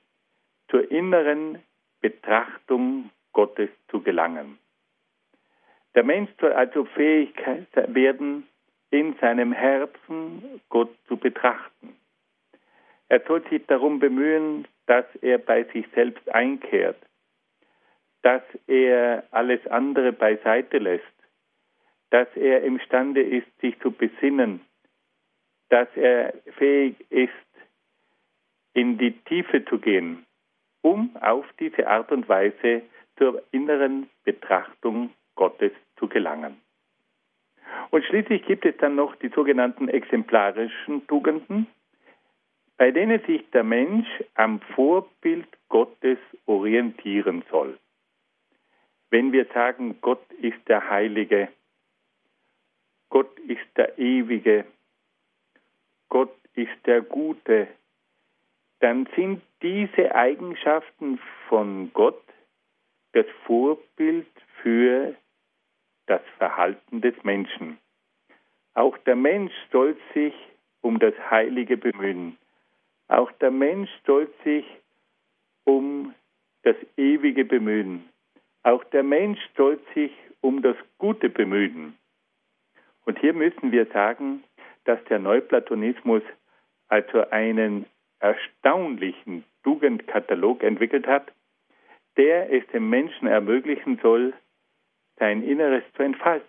[0.68, 1.58] zur inneren
[2.00, 4.58] Betrachtung Gottes zu gelangen.
[5.94, 7.34] Der Mensch soll also fähig
[7.86, 8.46] werden,
[8.90, 11.96] in seinem Herzen Gott zu betrachten.
[13.08, 16.96] Er soll sich darum bemühen, dass er bei sich selbst einkehrt,
[18.22, 21.04] dass er alles andere beiseite lässt,
[22.14, 24.60] dass er imstande ist, sich zu besinnen,
[25.68, 27.32] dass er fähig ist,
[28.72, 30.24] in die Tiefe zu gehen,
[30.80, 32.82] um auf diese Art und Weise
[33.18, 36.60] zur inneren Betrachtung Gottes zu gelangen.
[37.90, 41.66] Und schließlich gibt es dann noch die sogenannten exemplarischen Tugenden,
[42.76, 47.76] bei denen sich der Mensch am Vorbild Gottes orientieren soll.
[49.10, 51.48] Wenn wir sagen, Gott ist der Heilige,
[53.14, 54.64] Gott ist der Ewige,
[56.08, 57.68] Gott ist der Gute,
[58.80, 62.20] dann sind diese Eigenschaften von Gott
[63.12, 64.26] das Vorbild
[64.60, 65.14] für
[66.06, 67.78] das Verhalten des Menschen.
[68.74, 70.34] Auch der Mensch soll sich
[70.80, 72.36] um das Heilige bemühen.
[73.06, 74.66] Auch der Mensch soll sich
[75.62, 76.12] um
[76.64, 78.08] das Ewige bemühen.
[78.64, 81.96] Auch der Mensch soll sich um das Gute bemühen.
[83.04, 84.44] Und hier müssen wir sagen,
[84.84, 86.22] dass der Neuplatonismus
[86.88, 87.86] also einen
[88.18, 91.32] erstaunlichen Tugendkatalog entwickelt hat,
[92.16, 94.34] der es dem Menschen ermöglichen soll,
[95.16, 96.48] sein Inneres zu entfalten.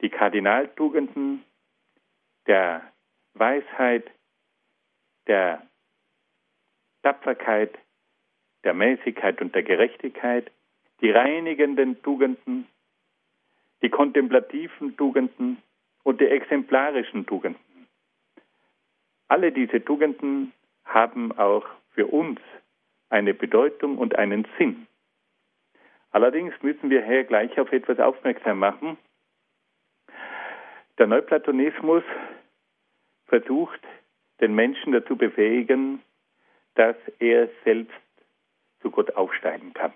[0.00, 1.44] Die Kardinaltugenden
[2.46, 2.82] der
[3.34, 4.10] Weisheit,
[5.26, 5.62] der
[7.02, 7.78] Tapferkeit,
[8.64, 10.50] der Mäßigkeit und der Gerechtigkeit,
[11.00, 12.66] die reinigenden Tugenden
[13.82, 15.62] die kontemplativen Tugenden
[16.02, 17.86] und die exemplarischen Tugenden.
[19.28, 20.52] Alle diese Tugenden
[20.84, 22.40] haben auch für uns
[23.10, 24.86] eine Bedeutung und einen Sinn.
[26.10, 28.96] Allerdings müssen wir hier gleich auf etwas aufmerksam machen.
[30.96, 32.02] Der Neuplatonismus
[33.26, 33.80] versucht,
[34.40, 36.02] den Menschen dazu befähigen,
[36.74, 37.94] dass er selbst
[38.80, 39.92] zu Gott aufsteigen kann.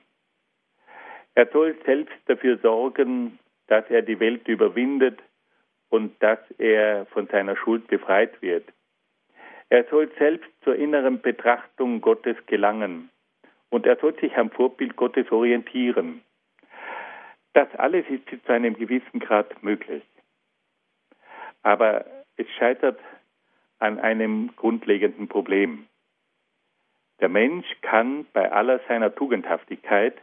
[1.35, 5.20] Er soll selbst dafür sorgen, dass er die Welt überwindet
[5.88, 8.64] und dass er von seiner Schuld befreit wird.
[9.68, 13.11] Er soll selbst zur inneren Betrachtung Gottes gelangen
[13.70, 16.22] und er soll sich am Vorbild Gottes orientieren.
[17.55, 20.03] Das alles ist zu einem gewissen Grad möglich.
[21.62, 22.05] Aber
[22.37, 22.98] es scheitert
[23.79, 25.87] an einem grundlegenden Problem.
[27.20, 30.16] Der Mensch kann bei aller seiner Tugendhaftigkeit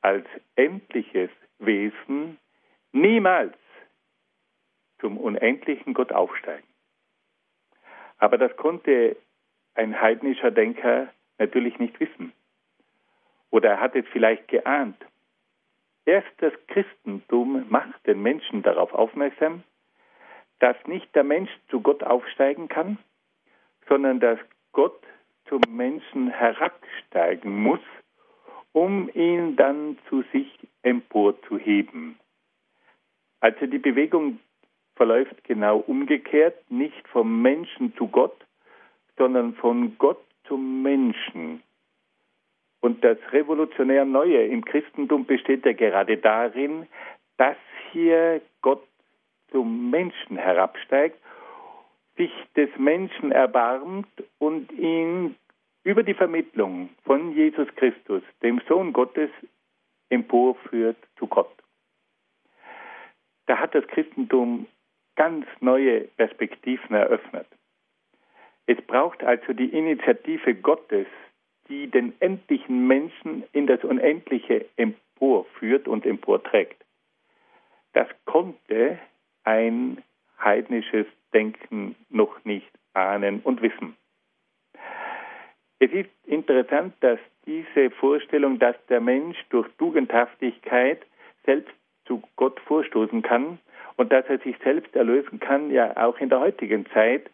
[0.00, 0.26] als
[0.56, 2.38] endliches Wesen
[2.92, 3.54] niemals
[4.98, 6.66] zum unendlichen Gott aufsteigen.
[8.18, 9.16] Aber das konnte
[9.74, 12.32] ein heidnischer Denker natürlich nicht wissen.
[13.50, 14.96] Oder er hat es vielleicht geahnt.
[16.04, 19.64] Erst das Christentum macht den Menschen darauf aufmerksam,
[20.60, 22.98] dass nicht der Mensch zu Gott aufsteigen kann,
[23.88, 24.38] sondern dass
[24.72, 25.02] Gott
[25.48, 27.80] zum Menschen herabsteigen muss,
[28.72, 32.18] um ihn dann zu sich emporzuheben.
[33.40, 34.40] Also die Bewegung
[34.96, 38.36] verläuft genau umgekehrt, nicht vom Menschen zu Gott,
[39.16, 41.62] sondern von Gott zum Menschen.
[42.80, 46.86] Und das revolutionär Neue im Christentum besteht ja gerade darin,
[47.36, 47.56] dass
[47.92, 48.86] hier Gott
[49.50, 51.18] zum Menschen herabsteigt,
[52.16, 55.36] sich des Menschen erbarmt und ihn
[55.84, 59.30] über die Vermittlung von Jesus Christus, dem Sohn Gottes,
[60.08, 61.52] emporführt zu Gott.
[63.46, 64.66] Da hat das Christentum
[65.14, 67.46] ganz neue Perspektiven eröffnet.
[68.66, 71.06] Es braucht also die Initiative Gottes,
[71.68, 76.84] die den endlichen Menschen in das Unendliche emporführt und emporträgt.
[77.92, 78.98] Das konnte
[79.44, 80.02] ein
[80.38, 83.96] heidnisches Denken noch nicht ahnen und wissen.
[85.78, 91.04] Es ist interessant, dass diese Vorstellung, dass der Mensch durch Tugendhaftigkeit
[91.44, 91.72] selbst
[92.06, 93.58] zu Gott vorstoßen kann
[93.96, 97.30] und dass er sich selbst erlösen kann, ja auch in der heutigen Zeit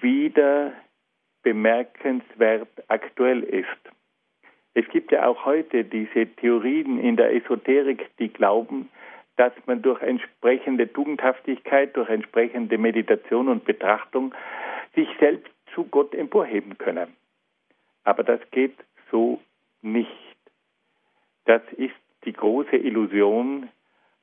[0.00, 0.72] wieder
[1.42, 3.68] bemerkenswert aktuell ist.
[4.74, 8.90] Es gibt ja auch heute diese Theorien in der Esoterik, die glauben,
[9.36, 14.34] dass man durch entsprechende Tugendhaftigkeit, durch entsprechende Meditation und Betrachtung
[14.94, 17.08] sich selbst zu Gott emporheben könne.
[18.04, 18.76] Aber das geht
[19.10, 19.40] so
[19.82, 20.10] nicht.
[21.44, 23.68] Das ist die große Illusion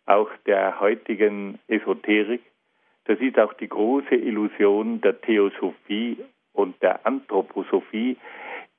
[0.05, 2.41] auch der heutigen Esoterik.
[3.05, 6.17] Das ist auch die große Illusion der Theosophie
[6.53, 8.17] und der Anthroposophie,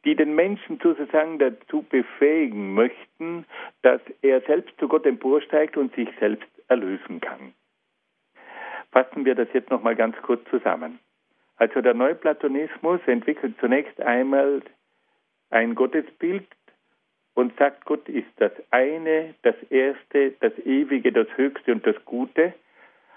[0.05, 3.47] die den Menschen sozusagen dazu befähigen möchten,
[3.83, 7.55] dass er selbst zu Gott emporsteigt und sich selbst erlösen kann.
[8.93, 10.99] Fassen wir das jetzt nochmal ganz kurz zusammen.
[11.57, 14.63] Also der Neuplatonismus entwickelt zunächst einmal
[15.51, 16.47] ein Gottesbild
[17.35, 22.55] und sagt, Gott ist das eine, das Erste, das Ewige, das Höchste und das Gute.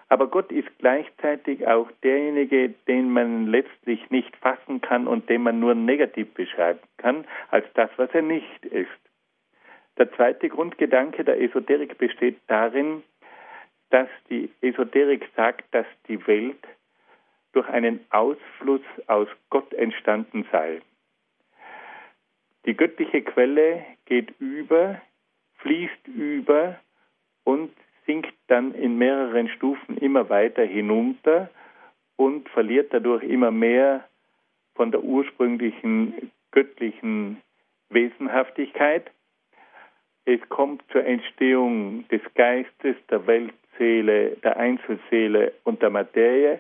[0.10, 5.60] Aber Gott ist gleichzeitig auch derjenige, den man letztlich nicht fassen kann und den man
[5.60, 8.90] nur negativ beschreiben kann, als das, was er nicht ist.
[9.98, 13.04] Der zweite Grundgedanke der Esoterik besteht darin,
[13.90, 16.64] dass die Esoterik sagt, dass die Welt
[17.54, 20.82] durch einen Ausfluss aus Gott entstanden sei.
[22.68, 25.02] Die göttliche Quelle geht über,
[25.60, 26.78] fließt über
[27.46, 27.72] und
[28.06, 31.50] sinkt dann in mehreren Stufen immer weiter hinunter
[32.18, 34.06] und verliert dadurch immer mehr
[34.76, 37.42] von der ursprünglichen göttlichen
[37.90, 39.12] Wesenhaftigkeit.
[40.26, 46.60] Es kommt zur Entstehung des Geistes, der Weltseele, der Einzelseele und der Materie.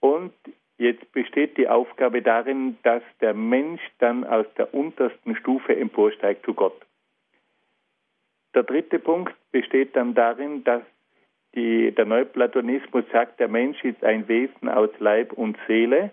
[0.00, 0.34] Und
[0.78, 6.54] jetzt besteht die Aufgabe darin, dass der Mensch dann aus der untersten Stufe emporsteigt zu
[6.54, 6.80] Gott.
[8.54, 10.82] Der dritte Punkt besteht dann darin, dass
[11.54, 16.10] die, der Neuplatonismus sagt, der Mensch ist ein Wesen aus Leib und Seele.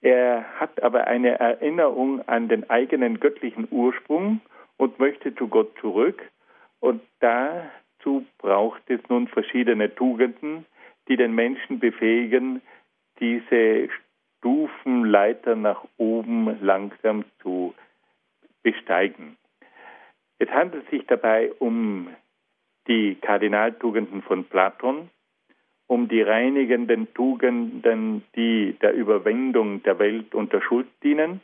[0.00, 4.40] Er hat aber eine Erinnerung an den eigenen göttlichen Ursprung
[4.76, 6.22] und möchte zu Gott zurück.
[6.80, 10.66] Und dazu braucht es nun verschiedene Tugenden,
[11.08, 12.62] die den Menschen befähigen,
[13.20, 13.88] diese
[14.38, 17.74] Stufenleiter nach oben langsam zu
[18.62, 19.36] besteigen.
[20.38, 22.08] Es handelt sich dabei um
[22.86, 25.10] die Kardinaltugenden von Platon,
[25.86, 31.40] um die reinigenden Tugenden, die der Überwindung der Welt und der Schuld dienen,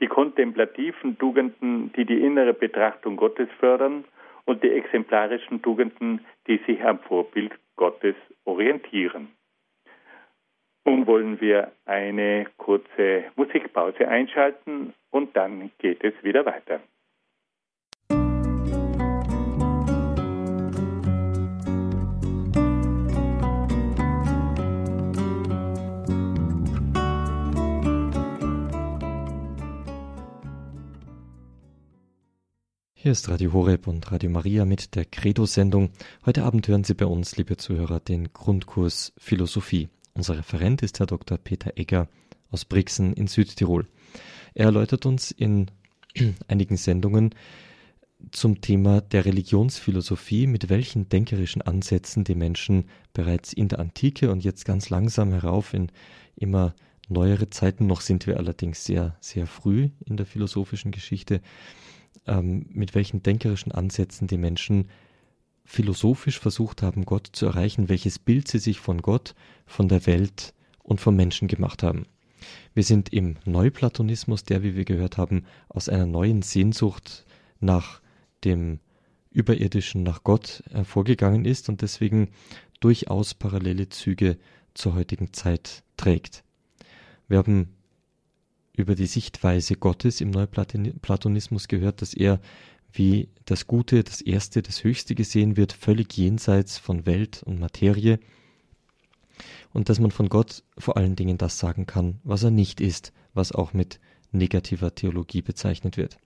[0.00, 4.04] die kontemplativen Tugenden, die die innere Betrachtung Gottes fördern
[4.44, 9.35] und die exemplarischen Tugenden, die sich am Vorbild Gottes orientieren.
[10.86, 16.80] Nun wollen wir eine kurze Musikpause einschalten und dann geht es wieder weiter.
[32.94, 35.90] Hier ist Radio Horeb und Radio Maria mit der Credo-Sendung.
[36.24, 39.88] Heute Abend hören Sie bei uns, liebe Zuhörer, den Grundkurs Philosophie.
[40.16, 41.36] Unser Referent ist Herr Dr.
[41.36, 42.08] Peter Egger
[42.50, 43.86] aus Brixen in Südtirol.
[44.54, 45.70] Er erläutert uns in
[46.48, 47.34] einigen Sendungen
[48.30, 54.42] zum Thema der Religionsphilosophie, mit welchen denkerischen Ansätzen die Menschen bereits in der Antike und
[54.42, 55.92] jetzt ganz langsam herauf in
[56.34, 56.74] immer
[57.10, 61.42] neuere Zeiten, noch sind wir allerdings sehr, sehr früh in der philosophischen Geschichte,
[62.26, 64.88] ähm, mit welchen denkerischen Ansätzen die Menschen
[65.66, 69.34] philosophisch versucht haben, Gott zu erreichen, welches Bild sie sich von Gott,
[69.66, 72.06] von der Welt und vom Menschen gemacht haben.
[72.74, 77.26] Wir sind im Neuplatonismus, der, wie wir gehört haben, aus einer neuen Sehnsucht
[77.60, 78.00] nach
[78.44, 78.78] dem
[79.30, 82.28] Überirdischen, nach Gott hervorgegangen ist und deswegen
[82.80, 84.38] durchaus parallele Züge
[84.74, 86.44] zur heutigen Zeit trägt.
[87.28, 87.74] Wir haben
[88.76, 92.40] über die Sichtweise Gottes im Neuplatonismus gehört, dass er
[92.96, 98.18] wie das Gute, das Erste, das Höchste gesehen wird, völlig jenseits von Welt und Materie.
[99.72, 103.12] Und dass man von Gott vor allen Dingen das sagen kann, was er nicht ist,
[103.34, 104.00] was auch mit
[104.32, 106.18] negativer Theologie bezeichnet wird.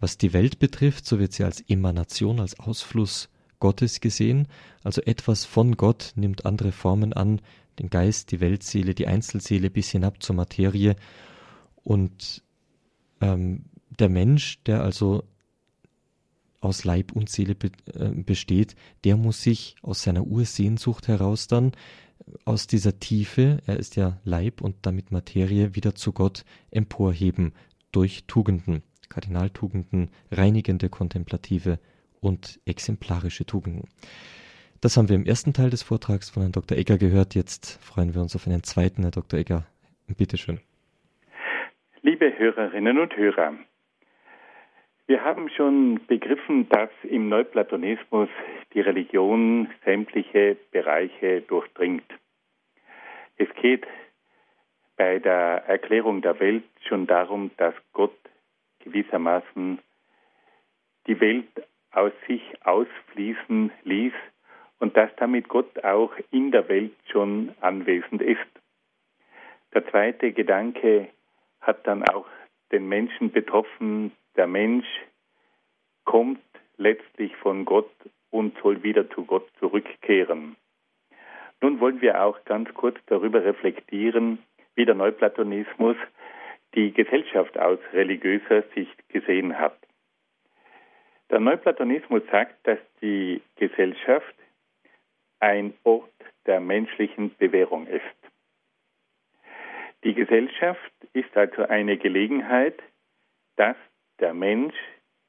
[0.00, 3.28] Was die Welt betrifft, so wird sie als Emanation, als Ausfluss
[3.60, 4.48] Gottes gesehen,
[4.82, 7.40] also etwas von Gott nimmt andere Formen an,
[7.78, 10.96] den Geist, die Weltseele, die Einzelseele bis hinab zur Materie.
[11.84, 12.42] Und
[13.20, 13.64] ähm,
[13.98, 15.24] der Mensch, der also
[16.62, 21.72] aus Leib und Seele be äh, besteht, der muss sich aus seiner Ursehnsucht heraus dann
[22.44, 27.52] aus dieser Tiefe, er ist ja Leib und damit Materie, wieder zu Gott emporheben
[27.90, 31.78] durch Tugenden, Kardinaltugenden, reinigende kontemplative
[32.20, 33.88] und exemplarische Tugenden.
[34.80, 36.76] Das haben wir im ersten Teil des Vortrags von Herrn Dr.
[36.76, 37.34] Egger gehört.
[37.34, 39.38] Jetzt freuen wir uns auf einen zweiten, Herr Dr.
[39.38, 39.66] Egger.
[40.16, 40.60] Bitteschön.
[42.02, 43.54] Liebe Hörerinnen und Hörer,
[45.12, 48.30] wir haben schon begriffen, dass im Neuplatonismus
[48.72, 52.10] die Religion sämtliche Bereiche durchdringt.
[53.36, 53.86] Es geht
[54.96, 58.16] bei der Erklärung der Welt schon darum, dass Gott
[58.78, 59.80] gewissermaßen
[61.06, 64.14] die Welt aus sich ausfließen ließ
[64.78, 68.40] und dass damit Gott auch in der Welt schon anwesend ist.
[69.74, 71.08] Der zweite Gedanke
[71.60, 72.24] hat dann auch
[72.70, 74.12] den Menschen betroffen.
[74.36, 74.86] Der Mensch
[76.04, 76.40] kommt
[76.76, 77.90] letztlich von Gott
[78.30, 80.56] und soll wieder zu Gott zurückkehren.
[81.60, 84.38] Nun wollen wir auch ganz kurz darüber reflektieren,
[84.74, 85.96] wie der Neuplatonismus
[86.74, 89.76] die Gesellschaft aus religiöser Sicht gesehen hat.
[91.30, 94.34] Der Neuplatonismus sagt, dass die Gesellschaft
[95.40, 96.10] ein Ort
[96.46, 98.02] der menschlichen Bewährung ist.
[100.04, 102.82] Die Gesellschaft ist also eine Gelegenheit,
[103.56, 103.76] dass
[104.22, 104.76] der Mensch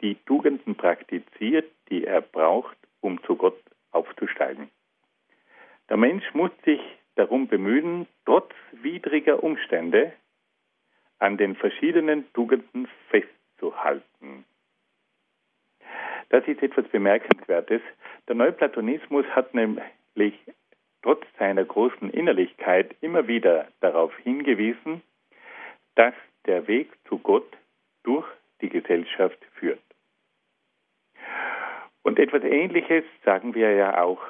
[0.02, 3.60] die Tugenden praktiziert, die er braucht, um zu Gott
[3.92, 4.70] aufzusteigen.
[5.90, 6.80] Der Mensch muss sich
[7.16, 10.14] darum bemühen, trotz widriger Umstände
[11.20, 14.46] an den verschiedenen Tugenden festzuhalten.
[16.30, 17.82] Das ist etwas Bemerkenswertes.
[18.28, 20.34] Der Neuplatonismus hat nämlich
[21.02, 25.02] trotz seiner großen Innerlichkeit immer wieder darauf hingewiesen,
[25.96, 26.14] dass
[26.46, 27.58] der Weg zu Gott
[28.04, 28.26] durch
[28.64, 29.84] die Gesellschaft führt.
[32.02, 34.22] Und etwas Ähnliches sagen wir ja auch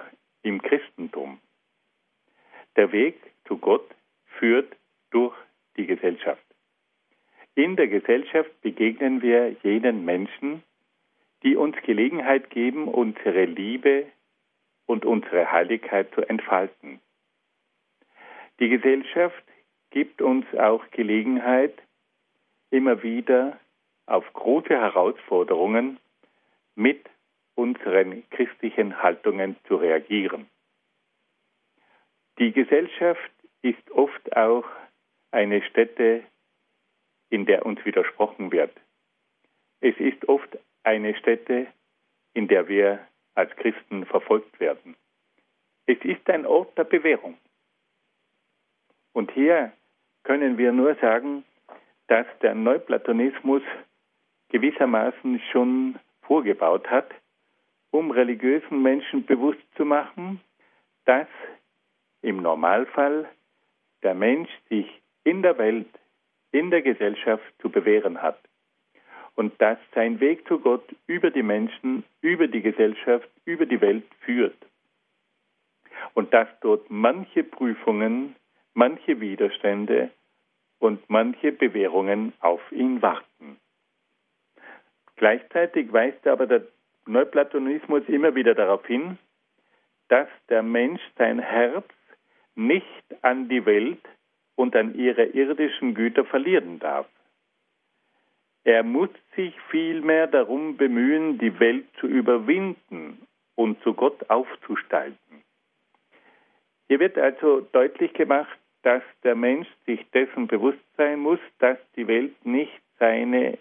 [0.41, 1.39] im Christentum.
[2.76, 3.15] Der Weg
[3.48, 3.88] zu Gott
[4.39, 4.76] führt
[5.12, 5.36] durch
[5.78, 6.43] die Gesellschaft.
[7.56, 10.63] In der Gesellschaft begegnen wir jenen Menschen,
[11.43, 14.08] die uns Gelegenheit geben, unsere Liebe
[14.88, 17.00] und unsere Heiligkeit zu entfalten.
[18.60, 19.43] Die Gesellschaft
[19.91, 21.76] gibt uns auch Gelegenheit,
[22.72, 23.60] immer wieder
[24.06, 26.00] auf große Herausforderungen
[26.76, 27.10] mit
[27.56, 30.50] unseren christlichen Haltungen zu reagieren.
[32.39, 34.66] Die Gesellschaft ist oft auch
[35.32, 36.24] eine Stätte,
[37.30, 38.72] in der uns widersprochen wird.
[39.82, 41.68] Es ist oft eine Stätte,
[42.34, 44.95] in der wir als Christen verfolgt werden.
[45.86, 47.38] Es ist ein Ort der Bewährung.
[49.14, 49.72] Und hier
[50.24, 51.43] können wir nur sagen,
[52.08, 53.64] dass der Neuplatonismus
[54.54, 57.10] gewissermaßen schon vorgebaut hat,
[57.89, 60.39] um religiösen Menschen bewusst zu machen,
[61.06, 61.28] dass
[62.22, 63.28] im Normalfall
[64.04, 64.88] der Mensch sich
[65.24, 65.89] in der Welt,
[66.51, 68.39] in der Gesellschaft zu bewähren hat
[69.36, 74.06] und dass sein Weg zu Gott über die Menschen, über die Gesellschaft, über die Welt
[74.20, 74.58] führt.
[76.14, 78.36] Und dass dort manche Prüfungen,
[78.76, 80.12] manche Widerstände
[80.78, 83.58] und manche Bewährungen auf ihn warten.
[85.24, 86.63] Gleichzeitig weist aber der
[87.05, 89.17] Neuplatonismus immer wieder darauf hin,
[90.09, 91.88] dass der Mensch sein Herz
[92.55, 94.05] nicht an die Welt
[94.55, 97.07] und an ihre irdischen Güter verlieren darf.
[98.65, 105.41] Er muss sich vielmehr darum bemühen, die Welt zu überwinden und zu Gott aufzusteigen.
[106.89, 112.09] Hier wird also deutlich gemacht, dass der Mensch sich dessen bewusst sein muss, dass die
[112.09, 113.57] Welt nicht seine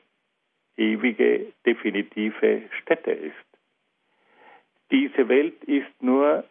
[0.76, 3.34] ewige, definitive Stätte ist.
[4.90, 6.44] Diese Welt ist nur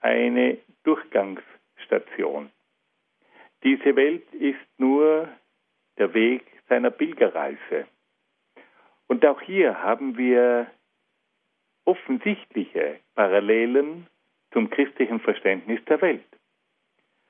[0.00, 2.50] eine Durchgangsstation.
[3.64, 5.28] Diese Welt ist nur
[5.98, 7.86] der Weg seiner Pilgerreise.
[9.08, 10.70] Und auch hier haben wir
[11.84, 14.06] offensichtliche Parallelen
[14.52, 16.24] zum christlichen Verständnis der Welt.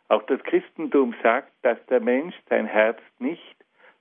[0.08, 3.56] Auch das Christentum sagt, dass der Mensch sein Herz nicht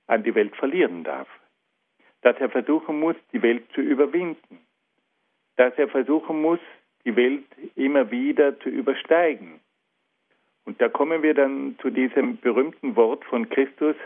[0.06, 1.28] an die Welt verlieren darf,
[2.22, 4.58] dass er versuchen muss, die Welt zu überwinden,
[5.56, 6.60] dass er versuchen muss,
[7.04, 7.44] die Welt
[7.74, 9.60] immer wieder zu übersteigen.
[10.64, 13.96] Und da kommen wir dann zu diesem berühmten Wort von Christus,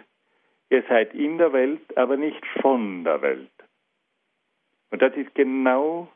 [0.70, 3.50] ihr seid in der Welt, aber nicht von der Welt.
[4.90, 6.08] Und das ist genau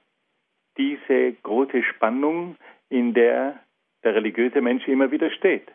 [0.76, 2.56] diese große Spannung,
[2.88, 3.58] in der
[4.06, 5.68] der religiöse Mensch immer wieder steht.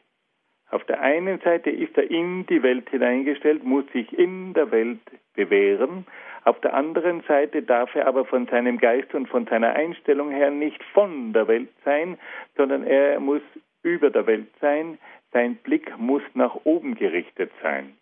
[0.71, 4.99] Auf der einen Seite ist er in die Welt hineingestellt, muss sich in der Welt
[5.35, 6.05] bewähren.
[6.45, 10.49] Auf der anderen Seite darf er aber von seinem Geist und von seiner Einstellung her
[10.49, 12.17] nicht von der Welt sein,
[12.55, 13.41] sondern er muss
[13.83, 14.97] über der Welt sein.
[15.33, 17.97] Sein Blick muss nach oben gerichtet sein.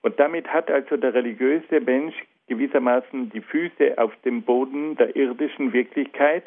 [0.00, 2.14] Und damit hat also der religiöse Mensch
[2.48, 6.44] gewissermaßen die Füße auf dem Boden der irdischen Wirklichkeit,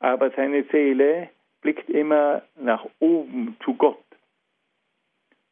[0.00, 1.28] aber seine Seele
[1.60, 4.05] blickt immer nach oben zu Gott.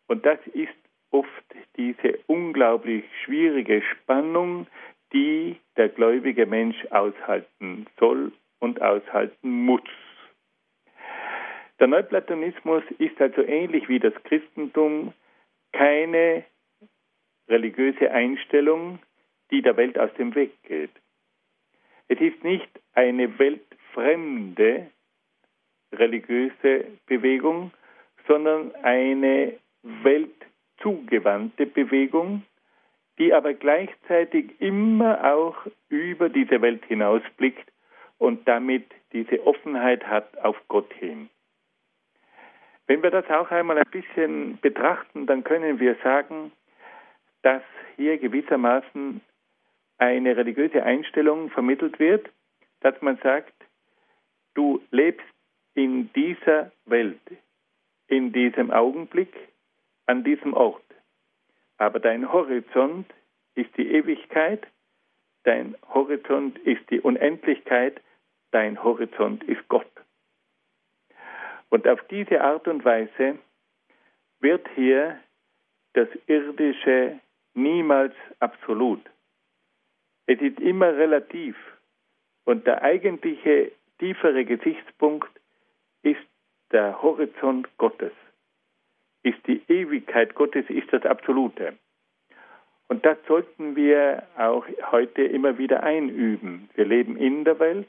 [0.06, 0.74] Und das ist
[1.10, 1.28] oft
[1.76, 4.66] diese unglaublich schwierige Spannung,
[5.12, 9.82] die der gläubige Mensch aushalten soll und aushalten muss.
[11.78, 15.12] Der Neuplatonismus ist also ähnlich wie das Christentum
[15.72, 16.44] keine
[17.48, 18.98] religiöse Einstellung,
[19.50, 20.90] die der Welt aus dem Weg geht.
[22.08, 24.90] Es ist nicht eine weltfremde
[25.92, 27.72] religiöse Bewegung,
[28.26, 32.42] sondern eine weltzugewandte Bewegung,
[33.18, 35.56] die aber gleichzeitig immer auch
[35.88, 37.70] über diese Welt hinausblickt
[38.18, 41.28] und damit diese Offenheit hat auf Gott hin.
[42.86, 46.52] Wenn wir das auch einmal ein bisschen betrachten, dann können wir sagen,
[47.42, 47.62] dass
[47.96, 49.20] hier gewissermaßen
[49.98, 52.28] eine religiöse Einstellung vermittelt wird,
[52.80, 53.54] dass man sagt,
[54.54, 55.24] du lebst
[55.74, 57.20] in dieser Welt,
[58.08, 59.34] in diesem Augenblick,
[60.06, 60.82] an diesem Ort.
[61.78, 63.06] Aber dein Horizont
[63.54, 64.66] ist die Ewigkeit,
[65.44, 68.00] dein Horizont ist die Unendlichkeit,
[68.50, 69.90] dein Horizont ist Gott.
[71.70, 73.38] Und auf diese Art und Weise
[74.40, 75.18] wird hier
[75.94, 77.18] das Irdische
[77.54, 79.00] niemals absolut.
[80.26, 81.56] Es ist immer relativ.
[82.44, 85.30] Und der eigentliche tiefere Gesichtspunkt
[86.02, 86.20] ist
[86.72, 88.12] der Horizont Gottes
[89.24, 91.74] ist die Ewigkeit Gottes, ist das Absolute.
[92.88, 96.68] Und das sollten wir auch heute immer wieder einüben.
[96.74, 97.88] Wir leben in der Welt,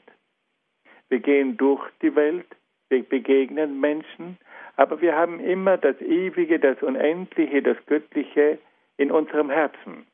[1.08, 2.46] wir gehen durch die Welt,
[2.88, 4.38] wir begegnen Menschen,
[4.76, 8.58] aber wir haben immer das Ewige, das Unendliche, das Göttliche
[8.96, 10.06] in unserem Herzen.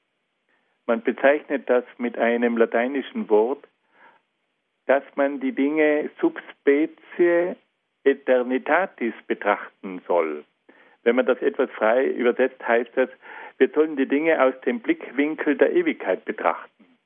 [0.87, 3.67] Man bezeichnet das mit einem lateinischen Wort,
[4.87, 7.57] dass man die Dinge subspecie
[8.05, 10.45] eternitatis betrachten soll.
[11.05, 13.11] Wenn man das etwas frei übersetzt, heißt das,
[13.59, 16.99] wir sollen die Dinge aus dem Blickwinkel der Ewigkeit betrachten.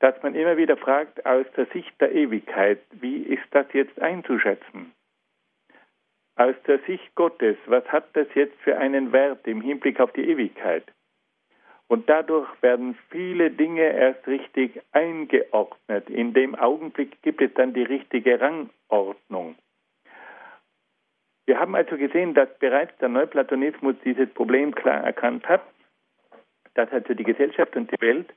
[0.00, 4.92] Dass man immer wieder fragt, aus der Sicht der Ewigkeit, wie ist das jetzt einzuschätzen?
[6.36, 10.28] Aus der Sicht Gottes, was hat das jetzt für einen Wert im Hinblick auf die
[10.28, 10.84] Ewigkeit?
[11.86, 16.10] Und dadurch werden viele Dinge erst richtig eingeordnet.
[16.10, 19.54] In dem Augenblick gibt es dann die richtige Rangordnung.
[21.46, 25.62] Wir haben also gesehen, dass bereits der Neuplatonismus dieses Problem klar erkannt hat,
[26.74, 28.32] dass also die Gesellschaft und die Welt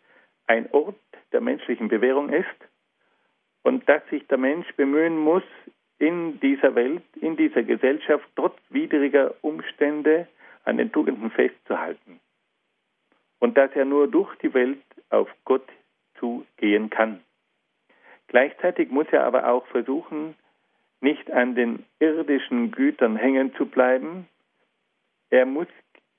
[0.47, 0.95] ein Ort
[1.32, 2.45] der menschlichen Bewährung ist
[3.64, 5.43] und dass sich der Mensch bemühen muss,
[5.99, 10.28] in dieser Welt, in dieser Gesellschaft trotz widriger Umstände
[10.64, 12.20] an den Tugenden festzuhalten.
[13.39, 15.68] Und dass er nur durch die Welt auf Gott
[16.20, 17.22] zugehen kann.
[18.28, 20.36] Gleichzeitig muss er aber auch versuchen,
[21.02, 24.28] nicht an den irdischen Gütern hängen zu bleiben.
[25.30, 25.68] Er muss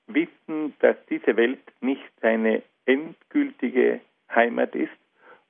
[0.07, 4.01] wissen, dass diese Welt nicht seine endgültige
[4.33, 4.91] Heimat ist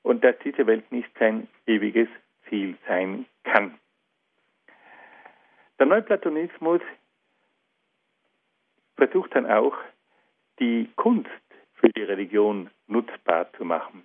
[0.02, 2.10] und dass diese Welt nicht sein ewiges
[2.48, 3.78] Ziel sein kann.
[5.78, 6.82] Der Neuplatonismus
[8.98, 9.78] versucht dann auch,
[10.60, 11.30] die Kunst
[11.76, 14.04] für die Religion nutzbar zu machen.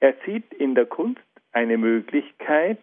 [0.00, 1.20] Er sieht in der Kunst
[1.52, 2.82] eine Möglichkeit,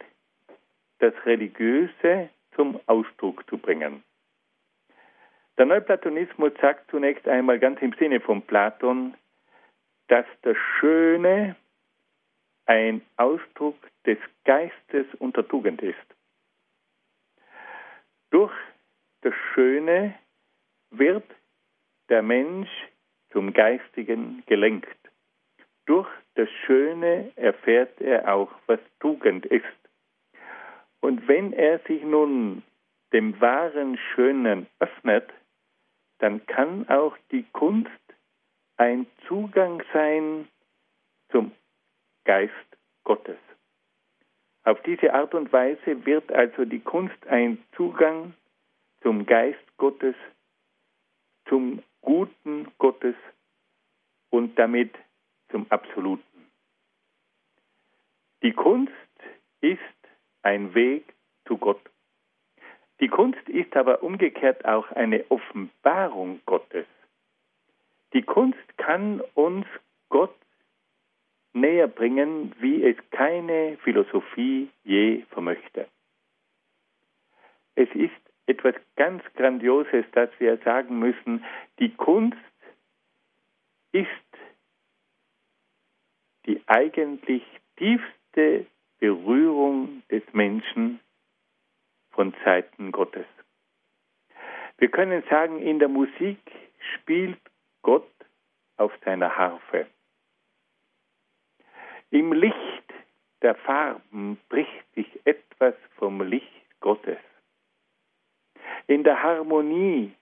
[1.00, 4.04] das Religiöse zum Ausdruck zu bringen.
[5.58, 9.16] Der Neuplatonismus sagt zunächst einmal ganz im Sinne von Platon,
[10.08, 11.56] dass das Schöne
[12.66, 13.76] ein Ausdruck
[14.06, 15.98] des Geistes und der Tugend ist.
[18.30, 18.54] Durch
[19.22, 20.16] das Schöne
[20.92, 21.26] wird
[22.10, 22.70] der Mensch
[23.32, 24.98] zum Geistigen gelenkt.
[25.86, 29.66] Durch das Schöne erfährt er auch, was Tugend ist.
[31.02, 32.64] Und wenn er sich nun
[33.14, 35.30] dem wahren Schönen öffnet,
[36.20, 37.90] dann kann auch die Kunst
[38.78, 40.48] ein Zugang sein
[41.32, 41.52] zum
[42.26, 42.54] Geist
[43.04, 43.38] Gottes.
[44.64, 48.34] Auf diese Art und Weise wird also die Kunst ein Zugang
[49.02, 50.16] zum Geist Gottes,
[51.48, 53.16] zum Guten Gottes
[54.30, 54.94] und damit
[55.52, 56.24] zum Absoluten.
[58.44, 58.94] Die Kunst
[59.62, 59.80] ist
[60.42, 61.14] ein Weg
[61.46, 61.82] zu Gott.
[63.00, 66.86] Die Kunst ist aber umgekehrt auch eine Offenbarung Gottes.
[68.14, 69.66] Die Kunst kann uns
[70.10, 70.36] Gott
[71.54, 75.88] näher bringen, wie es keine Philosophie je vermöchte.
[77.76, 78.12] Es ist
[78.46, 81.46] etwas ganz Grandioses, dass wir sagen müssen,
[81.80, 82.38] die Kunst
[83.92, 84.08] ist
[86.46, 87.44] die eigentlich
[87.78, 88.66] tiefste
[89.00, 91.00] Berührung des Menschen
[92.12, 93.26] von Seiten Gottes.
[94.78, 96.40] Wir können sagen, in der Musik
[96.96, 97.40] spielt
[97.82, 98.12] Gott
[98.78, 99.88] auf seiner Harfe.
[102.12, 102.94] Im Licht
[103.42, 107.20] der Farben bricht sich etwas vom Licht Gottes.
[108.88, 110.14] In der Harmonie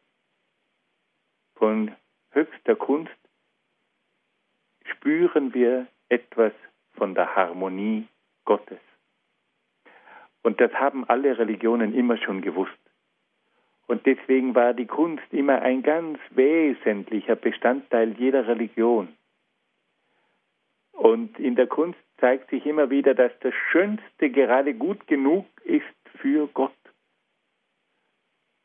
[1.56, 1.96] von
[2.32, 3.18] höchster Kunst
[4.86, 6.54] spüren wir etwas
[6.94, 8.08] von der Harmonie
[8.48, 8.80] Gottes.
[10.41, 12.80] Und das haben alle Religionen immer schon gewusst.
[13.86, 19.10] Und deswegen war die Kunst immer ein ganz wesentlicher Bestandteil jeder Religion.
[20.93, 25.86] Und in der Kunst zeigt sich immer wieder, dass das Schönste gerade gut genug ist
[26.20, 26.72] für Gott.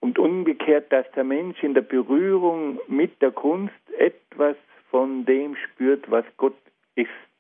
[0.01, 4.57] Und umgekehrt, dass der Mensch in der Berührung mit der Kunst etwas
[4.91, 6.57] von dem spürt, was Gott
[6.95, 7.32] ist.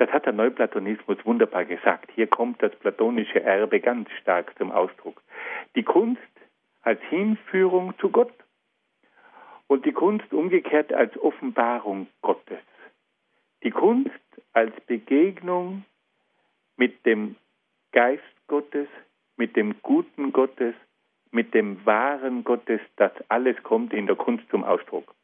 [0.00, 2.10] Das hat der Neuplatonismus wunderbar gesagt.
[2.14, 5.22] Hier kommt das platonische Erbe ganz stark zum Ausdruck.
[5.76, 6.22] Die Kunst
[6.80, 8.32] als Hinführung zu Gott
[9.66, 12.62] und die Kunst umgekehrt als Offenbarung Gottes.
[13.62, 14.10] Die Kunst
[14.54, 15.84] als Begegnung
[16.78, 17.36] mit dem
[17.92, 18.88] Geist Gottes,
[19.36, 20.74] mit dem Guten Gottes,
[21.30, 25.14] mit dem wahren Gottes, das alles kommt in der Kunst zum Ausdruck.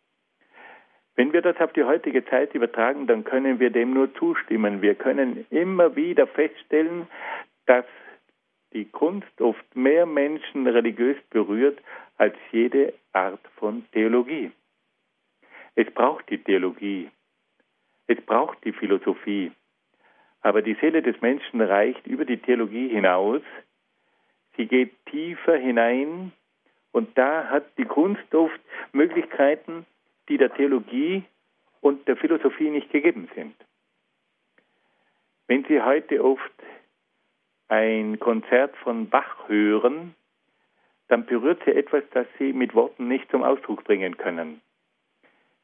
[1.17, 4.83] Wenn wir das auf die heutige Zeit übertragen, dann können wir dem nur zustimmen.
[4.83, 7.07] Wir können immer wieder feststellen,
[7.65, 7.87] dass
[8.75, 11.79] die Kunst oft mehr Menschen religiös berührt
[12.19, 14.51] als jede Art von Theologie.
[15.75, 17.11] Es braucht die Theologie,
[18.07, 19.53] es braucht die Philosophie,
[20.43, 23.43] aber die Seele des Menschen reicht über die Theologie hinaus,
[24.57, 26.33] sie geht tiefer hinein
[26.93, 28.61] und da hat die Kunst oft
[28.93, 29.87] Möglichkeiten,
[30.29, 31.25] die der Theologie
[31.81, 33.55] und der Philosophie nicht gegeben sind.
[35.47, 36.53] Wenn Sie heute oft
[37.69, 40.15] ein Konzert von Bach hören,
[41.09, 44.61] dann berührt Sie etwas, das Sie mit Worten nicht zum Ausdruck bringen können.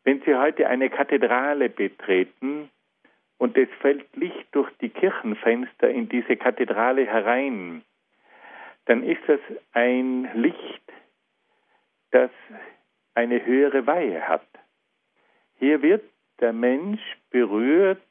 [0.04, 2.70] Wenn Sie heute eine Kathedrale betreten
[3.38, 7.82] und es fällt Licht durch die Kirchenfenster in diese Kathedrale herein,
[8.86, 9.40] dann ist das
[9.72, 10.82] ein Licht,
[12.10, 12.30] das
[13.14, 14.46] eine höhere Weihe hat.
[15.58, 16.04] Hier wird
[16.40, 17.00] der Mensch
[17.30, 18.02] berührt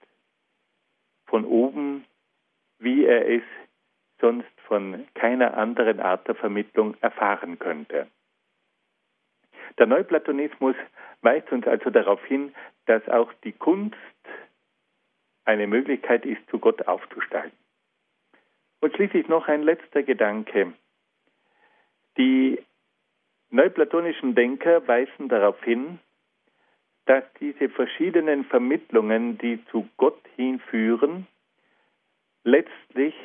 [1.25, 2.05] von oben,
[2.79, 3.43] wie er es
[4.19, 8.07] sonst von keiner anderen Art der Vermittlung erfahren könnte.
[9.77, 10.75] Der Neuplatonismus
[11.21, 12.53] weist uns also darauf hin,
[12.85, 13.95] dass auch die Kunst
[15.45, 17.57] eine Möglichkeit ist, zu Gott aufzusteigen.
[18.79, 20.73] Und schließlich noch ein letzter Gedanke.
[22.17, 22.63] Die
[23.51, 25.99] neuplatonischen Denker weisen darauf hin,
[27.05, 31.27] dass diese verschiedenen Vermittlungen, die zu Gott hinführen,
[32.43, 33.15] letztlich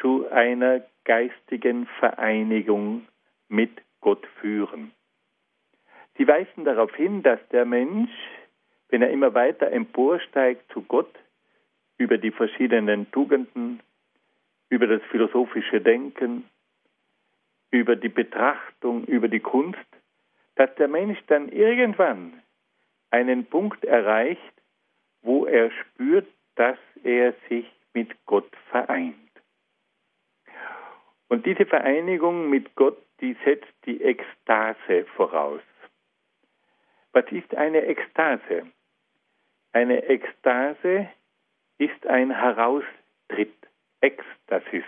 [0.00, 3.06] zu einer geistigen Vereinigung
[3.48, 3.70] mit
[4.00, 4.92] Gott führen.
[6.16, 8.10] Sie weisen darauf hin, dass der Mensch
[8.94, 11.12] wenn er immer weiter emporsteigt zu Gott
[11.98, 13.80] über die verschiedenen Tugenden,
[14.68, 16.44] über das philosophische Denken,
[17.74, 19.78] über die Betrachtung, über die Kunst,
[20.54, 22.40] dass der Mensch dann irgendwann
[23.10, 24.54] einen Punkt erreicht,
[25.22, 29.16] wo er spürt, dass er sich mit Gott vereint.
[31.28, 35.62] Und diese Vereinigung mit Gott, die setzt die Ekstase voraus.
[37.12, 38.70] Was ist eine Ekstase?
[39.72, 41.08] Eine Ekstase
[41.78, 43.56] ist ein Heraustritt,
[44.00, 44.84] Ekstasis.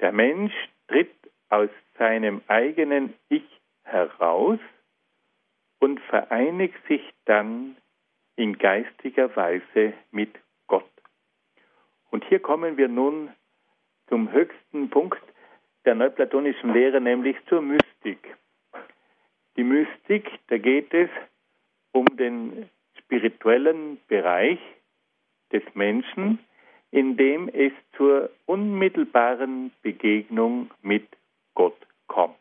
[0.00, 0.54] Der Mensch
[0.88, 1.14] tritt
[1.48, 3.44] aus seinem eigenen Ich
[3.84, 4.58] heraus
[5.78, 7.76] und vereinigt sich dann
[8.36, 10.30] in geistiger Weise mit
[10.66, 10.90] Gott.
[12.10, 13.30] Und hier kommen wir nun
[14.08, 15.22] zum höchsten Punkt
[15.84, 18.36] der neuplatonischen Lehre, nämlich zur Mystik.
[19.56, 21.10] Die Mystik, da geht es
[21.92, 22.68] um den
[22.98, 24.58] spirituellen Bereich
[25.52, 26.38] des Menschen,
[26.94, 31.04] in dem es zur unmittelbaren Begegnung mit
[31.54, 31.76] Gott
[32.06, 32.36] kommt.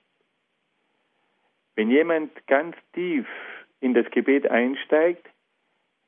[1.76, 3.26] Wenn jemand ganz tief
[3.80, 5.28] in das Gebet einsteigt,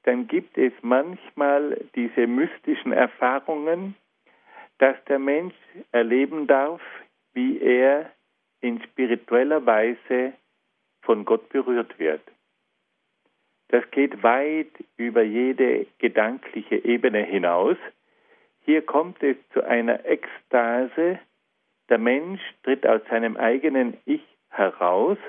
[0.03, 3.95] dann gibt es manchmal diese mystischen Erfahrungen,
[4.77, 5.55] dass der Mensch
[5.91, 6.81] erleben darf,
[7.33, 8.11] wie er
[8.61, 10.33] in spiritueller Weise
[11.01, 12.21] von Gott berührt wird.
[13.69, 17.77] Das geht weit über jede gedankliche Ebene hinaus.
[18.65, 21.19] Hier kommt es zu einer Ekstase.
[21.87, 25.19] Der Mensch tritt aus seinem eigenen Ich heraus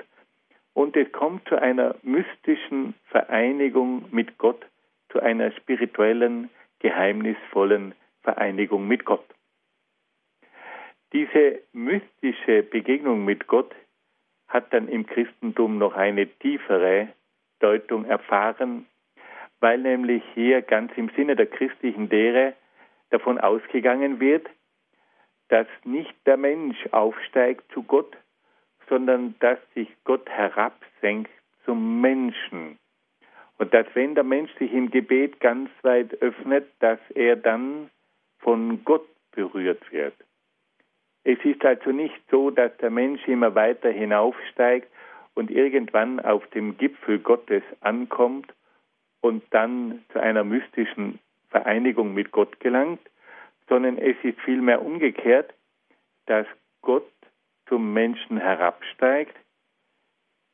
[0.73, 4.65] und es kommt zu einer mystischen Vereinigung mit Gott,
[5.09, 9.25] zu einer spirituellen, geheimnisvollen Vereinigung mit Gott.
[11.13, 13.73] Diese mystische Begegnung mit Gott
[14.47, 17.09] hat dann im Christentum noch eine tiefere
[17.59, 18.87] Deutung erfahren,
[19.59, 22.55] weil nämlich hier ganz im Sinne der christlichen Lehre
[23.09, 24.47] davon ausgegangen wird,
[25.49, 28.15] dass nicht der Mensch aufsteigt zu Gott,
[28.89, 31.31] sondern dass sich Gott herabsenkt
[31.65, 32.77] zum Menschen.
[33.57, 37.89] Und dass wenn der Mensch sich im Gebet ganz weit öffnet, dass er dann
[38.39, 40.13] von Gott berührt wird.
[41.23, 44.89] Es ist also nicht so, dass der Mensch immer weiter hinaufsteigt
[45.33, 48.53] und irgendwann auf dem Gipfel Gottes ankommt
[49.21, 53.01] und dann zu einer mystischen Vereinigung mit Gott gelangt,
[53.69, 55.53] sondern es ist vielmehr umgekehrt,
[56.25, 56.47] dass
[56.81, 57.11] Gott
[57.67, 59.35] zum Menschen herabsteigt,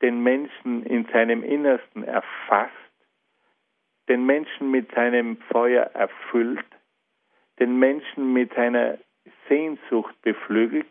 [0.02, 2.72] den Menschen in seinem Innersten erfasst,
[4.10, 6.66] den Menschen mit seinem Feuer erfüllt,
[7.60, 8.98] den Menschen mit seiner
[9.48, 10.88] Sehnsucht beflügelt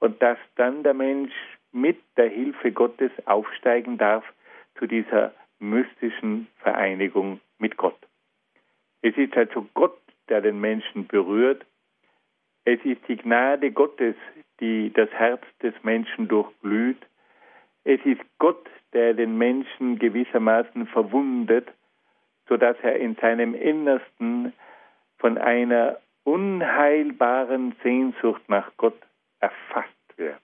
[0.00, 1.34] und dass dann der Mensch
[1.72, 4.24] mit der Hilfe Gottes aufsteigen darf
[4.78, 8.07] zu dieser mystischen Vereinigung mit Gott.
[9.02, 11.64] Es ist also Gott, der den Menschen berührt.
[12.64, 14.16] Es ist die Gnade Gottes,
[14.60, 16.98] die das Herz des Menschen durchglüht.
[17.84, 21.68] Es ist Gott, der den Menschen gewissermaßen verwundet,
[22.48, 24.52] sodass er in seinem Innersten
[25.18, 28.98] von einer unheilbaren Sehnsucht nach Gott
[29.40, 30.40] erfasst wird.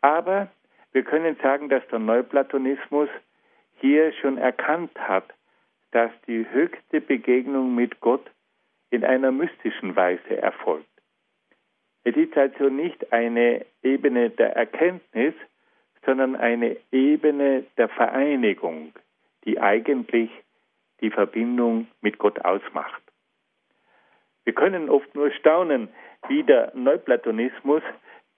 [0.00, 0.48] Aber
[0.92, 3.08] wir können sagen, dass der Neuplatonismus
[3.76, 5.32] hier schon erkannt hat,
[5.92, 8.30] dass die höchste Begegnung mit Gott
[8.90, 10.86] in einer mystischen Weise erfolgt.
[12.04, 15.34] Es ist also nicht eine Ebene der Erkenntnis,
[16.04, 18.92] sondern eine Ebene der Vereinigung,
[19.44, 20.30] die eigentlich
[21.00, 23.02] die Verbindung mit Gott ausmacht.
[24.44, 25.88] Wir können oft nur staunen,
[26.28, 27.82] wie der Neuplatonismus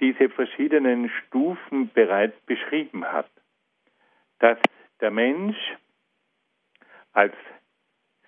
[0.01, 3.31] diese verschiedenen Stufen bereits beschrieben hat.
[4.41, 4.59] Dass
[5.01, 5.57] der Mensch
[7.13, 7.35] als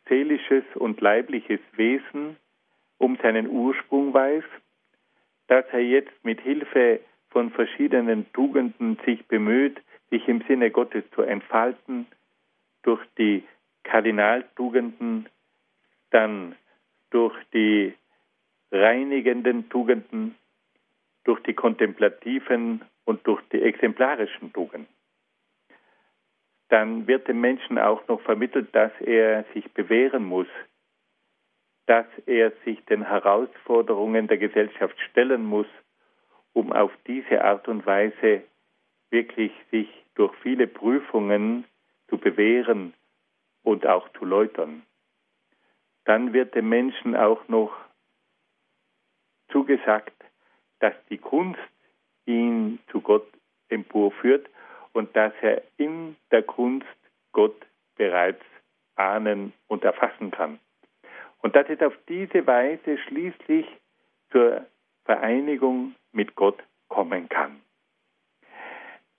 [0.08, 2.36] seelisches und leibliches Wesen
[2.98, 4.44] um seinen Ursprung weiß,
[5.46, 9.80] dass er jetzt mit Hilfe von verschiedenen Tugenden sich bemüht,
[10.10, 12.06] sich im Sinne Gottes zu entfalten,
[12.82, 13.42] durch die
[13.82, 15.28] Kardinaltugenden,
[16.10, 16.54] dann
[17.10, 17.94] durch die
[18.70, 20.36] reinigenden Tugenden,
[21.24, 24.88] durch die kontemplativen und durch die exemplarischen Tugenden.
[26.68, 30.48] Dann wird dem Menschen auch noch vermittelt, dass er sich bewähren muss,
[31.86, 35.66] dass er sich den Herausforderungen der Gesellschaft stellen muss,
[36.52, 38.42] um auf diese Art und Weise
[39.10, 41.64] wirklich sich durch viele Prüfungen
[42.08, 42.94] zu bewähren
[43.62, 44.82] und auch zu läutern.
[46.04, 47.74] Dann wird dem Menschen auch noch
[49.50, 50.14] zugesagt,
[50.80, 51.60] dass die Kunst
[52.26, 53.26] ihn zu Gott
[53.68, 54.48] emporführt
[54.94, 56.86] und dass er in der Kunst
[57.32, 57.66] Gott
[57.96, 58.42] bereits
[58.96, 60.58] ahnen und erfassen kann.
[61.42, 63.66] Und dass es auf diese Weise schließlich
[64.30, 64.64] zur
[65.04, 67.60] Vereinigung mit Gott kommen kann.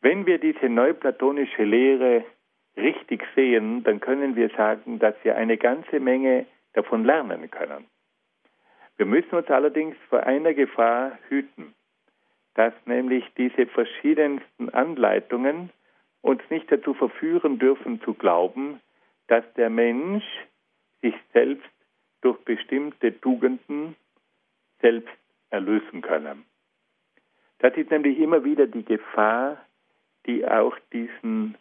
[0.01, 2.25] Wenn wir diese neuplatonische Lehre
[2.77, 7.85] richtig sehen, dann können wir sagen, dass wir eine ganze Menge davon lernen können.
[8.97, 11.73] Wir müssen uns allerdings vor einer Gefahr hüten,
[12.55, 15.69] dass nämlich diese verschiedensten Anleitungen
[16.21, 18.79] uns nicht dazu verführen dürfen zu glauben,
[19.27, 20.25] dass der Mensch
[21.01, 21.69] sich selbst
[22.21, 23.95] durch bestimmte Tugenden
[24.81, 25.13] selbst
[25.49, 26.37] erlösen könne.
[27.59, 29.57] Das ist nämlich immer wieder die Gefahr,
[30.25, 31.55] die auch diesen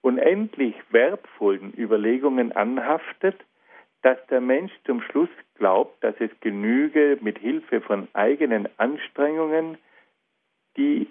[0.00, 3.36] unendlich wertvollen Überlegungen anhaftet,
[4.02, 9.78] dass der Mensch zum Schluss glaubt, dass es genüge, mit Hilfe von eigenen Anstrengungen
[10.76, 11.08] die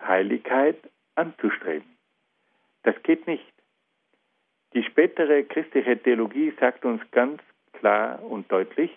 [0.00, 0.76] Heiligkeit
[1.14, 1.96] anzustreben.
[2.82, 3.52] Das geht nicht.
[4.74, 7.40] Die spätere christliche Theologie sagt uns ganz
[7.72, 8.90] klar und deutlich,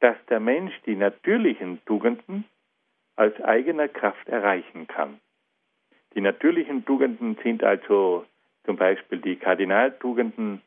[0.00, 2.44] dass der Mensch die natürlichen Tugenden
[3.16, 5.20] als eigener Kraft erreichen kann.
[6.14, 8.24] Die natürlichen Tugenden sind also
[8.64, 10.62] zum Beispiel die Kardinaltugenden.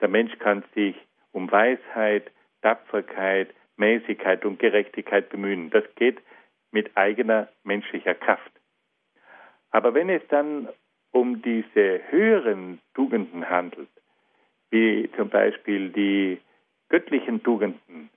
[0.00, 0.96] Der Mensch kann sich
[1.32, 2.30] um Weisheit,
[2.62, 5.70] Tapferkeit, Mäßigkeit und Gerechtigkeit bemühen.
[5.70, 6.18] Das geht
[6.72, 8.52] mit eigener menschlicher Kraft.
[9.70, 10.68] Aber wenn es dann
[11.12, 13.88] um diese höheren Tugenden handelt,
[14.70, 16.40] wie zum Beispiel die
[16.88, 18.10] göttlichen Tugenden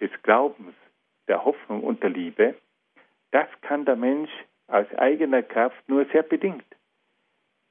[0.00, 0.74] des Glaubens,
[1.28, 2.54] der Hoffnung und der Liebe,
[3.30, 4.30] das kann der Mensch
[4.66, 6.64] aus eigener Kraft nur sehr bedingt.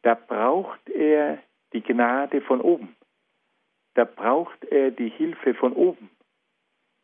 [0.03, 1.39] Da braucht er
[1.73, 2.95] die Gnade von oben.
[3.95, 6.09] Da braucht er die Hilfe von oben.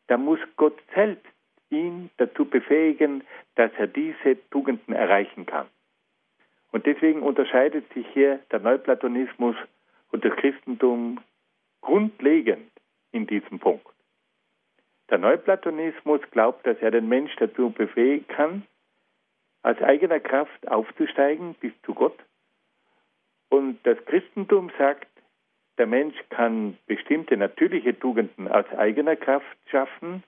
[0.08, 1.26] Da muss Gott selbst
[1.70, 3.24] ihn dazu befähigen,
[3.56, 5.68] dass er diese Tugenden erreichen kann.
[6.72, 9.56] Und deswegen unterscheidet sich hier der Neuplatonismus
[10.12, 11.20] und das Christentum
[11.82, 12.72] grundlegend
[13.12, 13.86] in diesem Punkt.
[15.10, 18.64] Der Neuplatonismus glaubt, dass er den Mensch dazu befähigen kann,
[19.62, 22.18] aus eigener Kraft aufzusteigen bis zu Gott.
[23.50, 25.08] Und das Christentum sagt,
[25.78, 30.24] der Mensch kann bestimmte natürliche Tugenden aus eigener Kraft schaffen,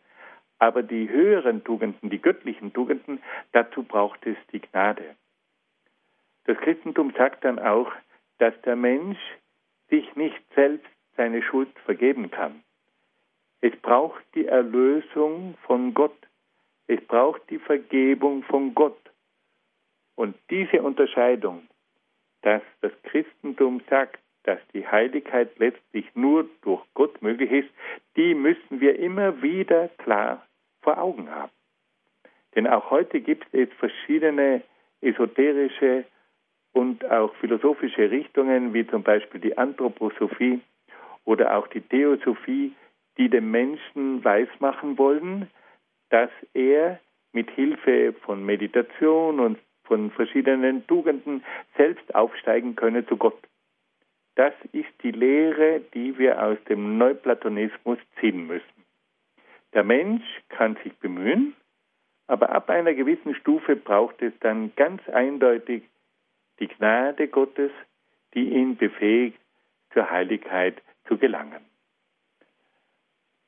[0.60, 5.16] aber die höheren Tugenden, die göttlichen Tugenden, dazu braucht es die Gnade.
[6.46, 7.92] Das Christentum sagt dann auch,
[8.38, 9.20] dass der Mensch
[9.90, 10.88] sich nicht selbst
[11.18, 12.64] seine Schuld vergeben kann.
[13.62, 16.18] Es braucht die Erlösung von Gott.
[16.88, 19.00] Es braucht die Vergebung von Gott.
[20.16, 21.68] Und diese Unterscheidung,
[22.42, 27.70] dass das Christentum sagt, dass die Heiligkeit letztlich nur durch Gott möglich ist,
[28.16, 30.46] die müssen wir immer wieder klar
[30.82, 31.52] vor Augen haben.
[32.56, 34.62] Denn auch heute gibt es verschiedene
[35.02, 36.06] esoterische
[36.74, 40.62] und auch philosophische Richtungen, wie zum Beispiel die Anthroposophie
[41.26, 42.74] oder auch die Theosophie,
[43.18, 45.50] die dem Menschen weismachen wollen,
[46.10, 47.00] dass er
[47.34, 51.44] mit Hilfe von Meditation und von verschiedenen Tugenden
[51.78, 53.38] selbst aufsteigen könne zu Gott.
[54.36, 58.86] Das ist die Lehre, die wir aus dem Neuplatonismus ziehen müssen.
[59.74, 61.56] Der Mensch kann sich bemühen,
[62.28, 65.84] aber ab einer gewissen Stufe braucht es dann ganz eindeutig
[66.60, 67.72] die Gnade Gottes,
[68.34, 69.40] die ihn befähigt,
[69.94, 71.64] zur Heiligkeit zu gelangen.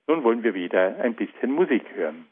[0.08, 2.28] Nun wollen wir wieder ein bisschen Musik hören.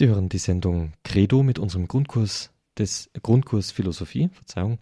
[0.00, 4.78] Sie hören die Sendung Credo mit unserem Grundkurs des Grundkurs Philosophie, Verzeihung.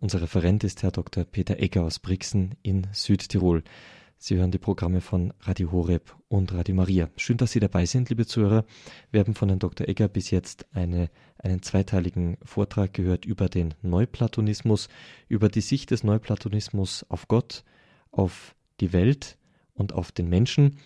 [0.00, 1.24] Unser Referent ist Herr Dr.
[1.24, 3.64] Peter Egger aus Brixen in Südtirol.
[4.16, 7.10] Sie hören die Programme von Radio Horeb und Radio Maria.
[7.18, 8.64] Schön, dass Sie dabei sind, liebe Zuhörer.
[9.10, 9.86] Wir haben von Herrn Dr.
[9.86, 14.88] Egger bis jetzt eine, einen zweiteiligen Vortrag gehört über den Neuplatonismus,
[15.28, 17.62] über die Sicht des Neuplatonismus auf Gott,
[18.10, 19.36] auf die Welt
[19.74, 20.78] und auf den Menschen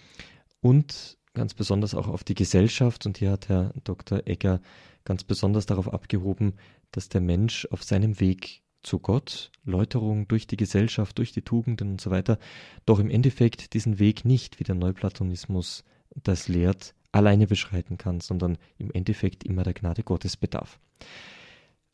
[0.60, 3.06] und ganz besonders auch auf die Gesellschaft.
[3.06, 4.26] Und hier hat Herr Dr.
[4.26, 4.60] Egger
[5.04, 6.54] ganz besonders darauf abgehoben,
[6.90, 11.90] dass der Mensch auf seinem Weg zu Gott, Läuterung durch die Gesellschaft, durch die Tugenden
[11.92, 12.38] und so weiter,
[12.86, 15.84] doch im Endeffekt diesen Weg nicht, wie der Neuplatonismus
[16.14, 20.78] das lehrt, alleine beschreiten kann, sondern im Endeffekt immer der Gnade Gottes bedarf.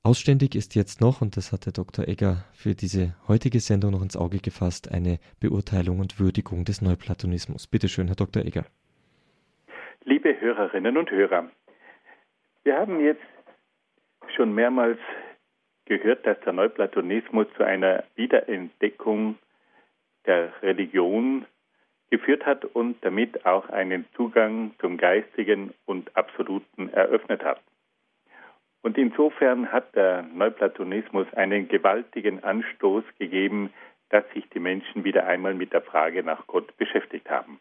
[0.05, 2.09] Ausständig ist jetzt noch, und das hat der Dr.
[2.09, 7.69] Egger für diese heutige Sendung noch ins Auge gefasst, eine Beurteilung und Würdigung des Neuplatonismus.
[7.69, 8.45] Bitte schön, Herr Dr.
[8.45, 8.67] Egger.
[10.05, 11.49] Liebe Hörerinnen und Hörer,
[12.65, 13.23] wir haben jetzt
[14.35, 14.99] schon mehrmals
[15.85, 19.39] gehört, dass der Neuplatonismus zu einer Wiederentdeckung
[20.27, 21.47] der Religion
[22.11, 27.61] geführt hat und damit auch einen Zugang zum Geistigen und Absoluten eröffnet hat.
[28.83, 33.73] Und insofern hat der Neuplatonismus einen gewaltigen Anstoß gegeben,
[34.09, 37.61] dass sich die Menschen wieder einmal mit der Frage nach Gott beschäftigt haben.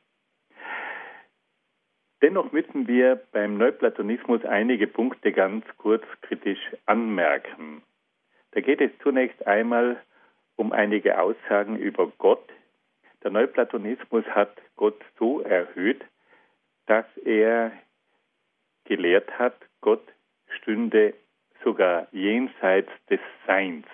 [2.21, 7.81] Dennoch müssen wir beim Neuplatonismus einige Punkte ganz kurz kritisch anmerken.
[8.51, 9.99] Da geht es zunächst einmal
[10.55, 12.47] um einige Aussagen über Gott.
[13.23, 16.03] Der Neuplatonismus hat Gott so erhöht,
[16.85, 17.71] dass er
[18.85, 20.03] gelehrt hat, Gott
[20.57, 21.13] stünde
[21.63, 23.87] sogar jenseits des Seins.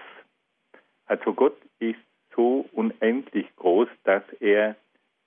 [1.06, 2.00] Also Gott ist
[2.36, 4.76] so unendlich groß, dass er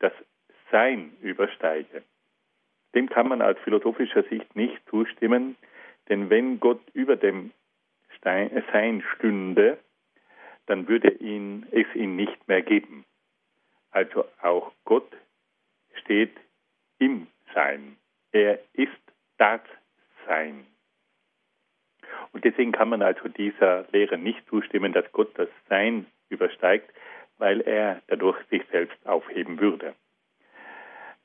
[0.00, 0.12] das
[0.70, 2.02] Sein übersteige.
[2.94, 5.56] Dem kann man aus philosophischer Sicht nicht zustimmen,
[6.08, 7.52] denn wenn Gott über dem
[8.22, 9.78] Sein stünde,
[10.66, 13.04] dann würde ihn, es ihn nicht mehr geben.
[13.90, 15.10] Also auch Gott
[15.94, 16.36] steht
[16.98, 17.96] im Sein.
[18.32, 18.92] Er ist
[19.38, 19.60] das
[20.26, 20.66] Sein.
[22.32, 26.92] Und deswegen kann man also dieser Lehre nicht zustimmen, dass Gott das Sein übersteigt,
[27.38, 29.94] weil er dadurch sich selbst aufheben würde.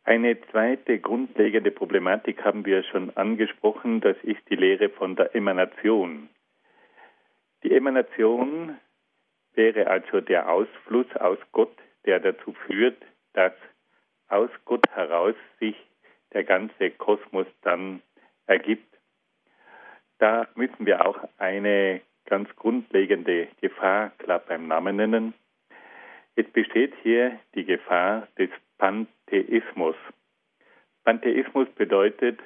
[0.06, 6.30] Eine zweite grundlegende Problematik haben wir schon angesprochen, das ist die Lehre von der Emanation.
[7.64, 8.78] Die Emanation
[9.56, 11.76] wäre also der Ausfluss aus Gott,
[12.06, 13.02] der dazu führt,
[13.34, 13.54] dass
[14.28, 15.76] aus Gott heraus sich
[16.34, 18.02] der ganze Kosmos dann
[18.46, 18.96] ergibt
[20.20, 25.34] da müssen wir auch eine ganz grundlegende Gefahr klar beim Namen nennen.
[26.36, 29.96] Es besteht hier die Gefahr des Pantheismus.
[31.04, 32.40] Pantheismus bedeutet,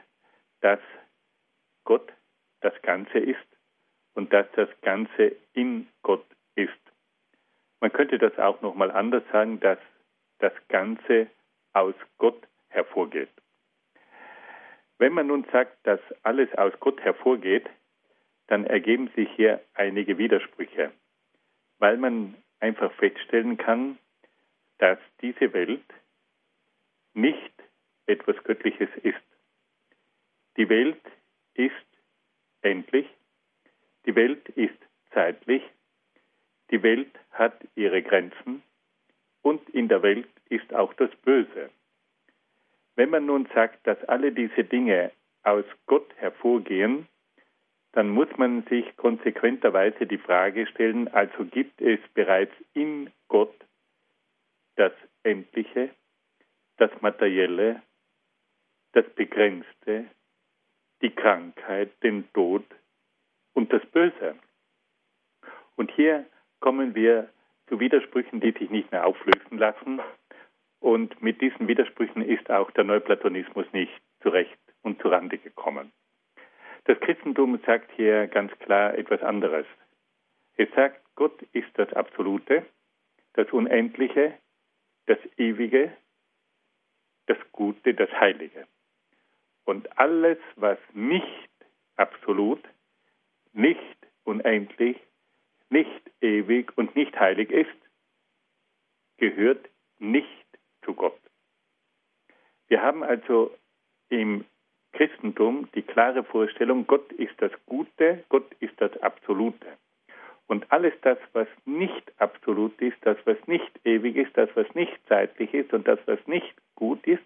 [0.62, 0.80] dass
[1.86, 2.12] Gott
[2.62, 3.40] das Ganze ist
[4.14, 6.26] und dass das Ganze in Gott
[6.56, 6.74] ist.
[7.80, 9.80] Man könnte das auch nochmal anders sagen, dass
[10.40, 11.28] das Ganze
[11.74, 13.30] aus Gott hervorgeht.
[14.98, 17.70] Wenn man nun sagt, dass alles aus Gott hervorgeht,
[18.48, 20.92] dann ergeben sich hier einige Widersprüche,
[21.78, 23.98] weil man einfach feststellen kann,
[24.80, 25.86] dass diese Welt
[27.22, 27.54] nicht
[28.06, 29.18] etwas Göttliches ist.
[30.58, 31.02] Die Welt
[31.54, 31.74] ist
[32.62, 33.08] endlich,
[34.06, 34.78] die Welt ist
[35.14, 35.64] zeitlich,
[36.72, 38.64] die Welt hat ihre Grenzen
[39.42, 41.70] und in der Welt ist auch das Böse.
[42.96, 45.12] Wenn man nun sagt, dass alle diese Dinge
[45.44, 47.08] aus Gott hervorgehen,
[47.94, 53.56] dann muss man sich konsequenterweise die Frage stellen, also gibt es bereits in Gott
[54.76, 54.94] das
[55.24, 55.90] Endliche,
[56.80, 57.82] das Materielle,
[58.94, 60.06] das Begrenzte,
[61.02, 62.66] die Krankheit, den Tod
[63.54, 64.36] und das Böse.
[65.76, 66.26] Und hier
[66.60, 67.30] kommen wir
[67.68, 70.02] zu Widersprüchen, die sich nicht mehr auflösen lassen,
[70.80, 75.92] und mit diesen Widersprüchen ist auch der Neuplatonismus nicht zurecht und zurande gekommen.
[76.86, 79.66] Das Christentum sagt hier ganz klar etwas anderes.
[80.56, 82.66] Es sagt, Gott ist das Absolute,
[83.34, 84.34] das Unendliche,
[85.06, 85.92] das Ewige,
[87.30, 88.68] das Gute, das Heilige.
[89.66, 91.50] Und alles, was nicht
[91.96, 92.62] absolut,
[93.54, 93.80] nicht
[94.24, 94.98] unendlich,
[95.70, 97.70] nicht ewig und nicht heilig ist,
[99.18, 99.70] gehört
[100.00, 100.46] nicht
[100.84, 101.20] zu Gott.
[102.68, 103.56] Wir haben also
[104.10, 104.46] im
[104.94, 109.78] Christentum die klare Vorstellung, Gott ist das Gute, Gott ist das Absolute.
[110.48, 114.98] Und alles das, was nicht absolut ist, das, was nicht ewig ist, das, was nicht
[115.08, 117.24] zeitlich ist und das, was nicht gut ist,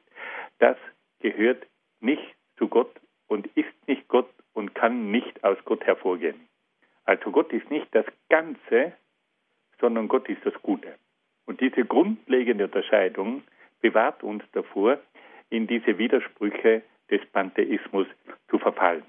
[0.59, 0.77] das
[1.19, 1.65] gehört
[2.01, 2.91] nicht zu Gott
[3.27, 6.47] und ist nicht Gott und kann nicht aus Gott hervorgehen.
[7.05, 8.93] Also Gott ist nicht das Ganze,
[9.79, 10.95] sondern Gott ist das Gute.
[11.45, 13.43] Und diese grundlegende Unterscheidung
[13.81, 14.99] bewahrt uns davor,
[15.49, 16.81] in diese Widersprüche
[17.11, 18.07] des Pantheismus
[18.49, 19.03] zu verfallen.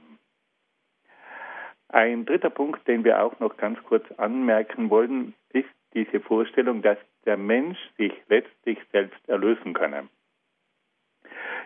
[1.89, 6.99] Ein dritter Punkt, den wir auch noch ganz kurz anmerken wollen, ist diese Vorstellung, dass
[7.25, 10.09] der Mensch sich letztlich selbst erlösen könne.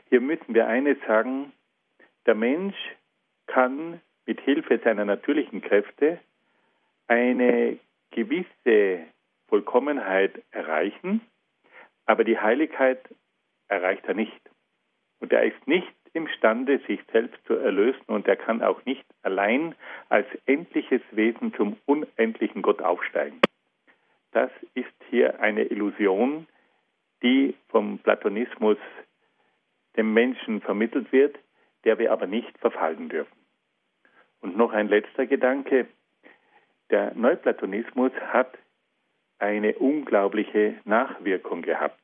[0.08, 1.52] Hier müssen wir eines sagen,
[2.26, 2.76] der Mensch
[3.46, 6.18] kann mit Hilfe seiner natürlichen Kräfte
[7.08, 7.78] eine
[8.10, 9.04] gewisse
[9.48, 11.20] Vollkommenheit erreichen,
[12.06, 13.00] aber die Heiligkeit
[13.68, 14.40] erreicht er nicht.
[15.20, 19.74] Und er ist nicht imstande, sich selbst zu erlösen und er kann auch nicht allein
[20.08, 23.40] als endliches Wesen zum unendlichen Gott aufsteigen.
[24.32, 26.46] Das ist hier eine Illusion,
[27.22, 28.78] die vom Platonismus
[29.96, 31.38] dem Menschen vermittelt wird,
[31.84, 33.36] der wir aber nicht verfallen dürfen.
[34.40, 35.86] Und noch ein letzter Gedanke.
[36.90, 38.56] der Neuplatonismus hat
[39.38, 42.00] eine unglaubliche Nachwirkung gehabt.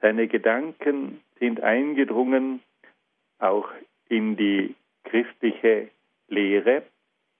[0.00, 2.60] Seine Gedanken sind eingedrungen
[3.38, 3.68] auch
[4.08, 4.74] in die
[5.04, 5.88] christliche
[6.28, 6.82] Lehre,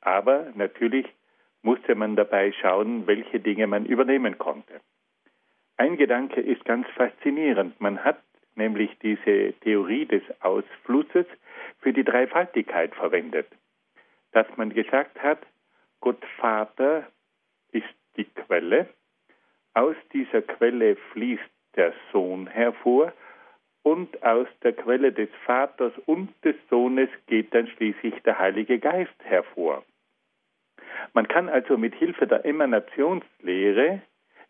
[0.00, 1.06] aber natürlich
[1.62, 4.80] musste man dabei schauen, welche Dinge man übernehmen konnte.
[5.76, 7.80] Ein Gedanke ist ganz faszinierend.
[7.80, 8.22] Man hat
[8.56, 11.26] nämlich diese Theorie des Ausflusses
[11.80, 13.46] für die Dreifaltigkeit verwendet.
[14.32, 15.38] Dass man gesagt hat,
[16.00, 17.06] Gott Vater
[17.72, 17.84] ist
[18.16, 18.88] die Quelle,
[19.74, 21.42] aus dieser Quelle fließt
[21.76, 23.12] der Sohn hervor
[23.82, 29.14] und aus der Quelle des Vaters und des Sohnes geht dann schließlich der Heilige Geist
[29.22, 29.84] hervor.
[31.12, 34.00] Man kann also mit Hilfe der Emanationslehre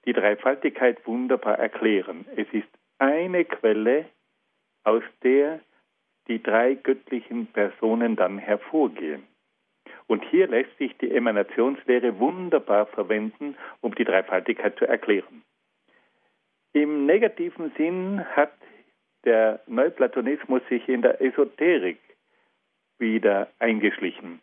[0.05, 2.25] die Dreifaltigkeit wunderbar erklären.
[2.37, 2.69] Es ist
[2.99, 4.07] eine Quelle,
[4.85, 5.61] aus der
[6.29, 9.27] die drei göttlichen Personen dann hervorgehen.
[10.07, 15.43] Und hier lässt sich die Emanationslehre wunderbar verwenden, um die Dreifaltigkeit zu erklären.
[16.73, 18.53] Im negativen Sinn hat
[19.25, 21.99] der Neuplatonismus sich in der Esoterik
[22.99, 24.41] wieder eingeschlichen.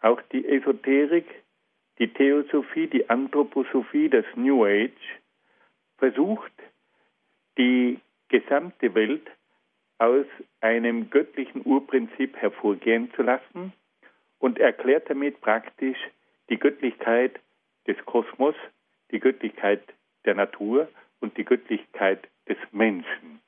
[0.00, 1.26] Auch die Esoterik,
[1.98, 5.20] die Theosophie, die Anthroposophie, das New Age
[5.98, 6.52] versucht,
[7.58, 7.98] die
[8.28, 9.28] gesamte Welt
[9.98, 10.26] aus
[10.60, 13.72] einem göttlichen Urprinzip hervorgehen zu lassen
[14.38, 15.98] und erklärt damit praktisch
[16.50, 17.38] die Göttlichkeit
[17.86, 18.54] des Kosmos,
[19.10, 19.82] die Göttlichkeit
[20.24, 20.88] der Natur
[21.20, 23.40] und die Göttlichkeit des Menschen.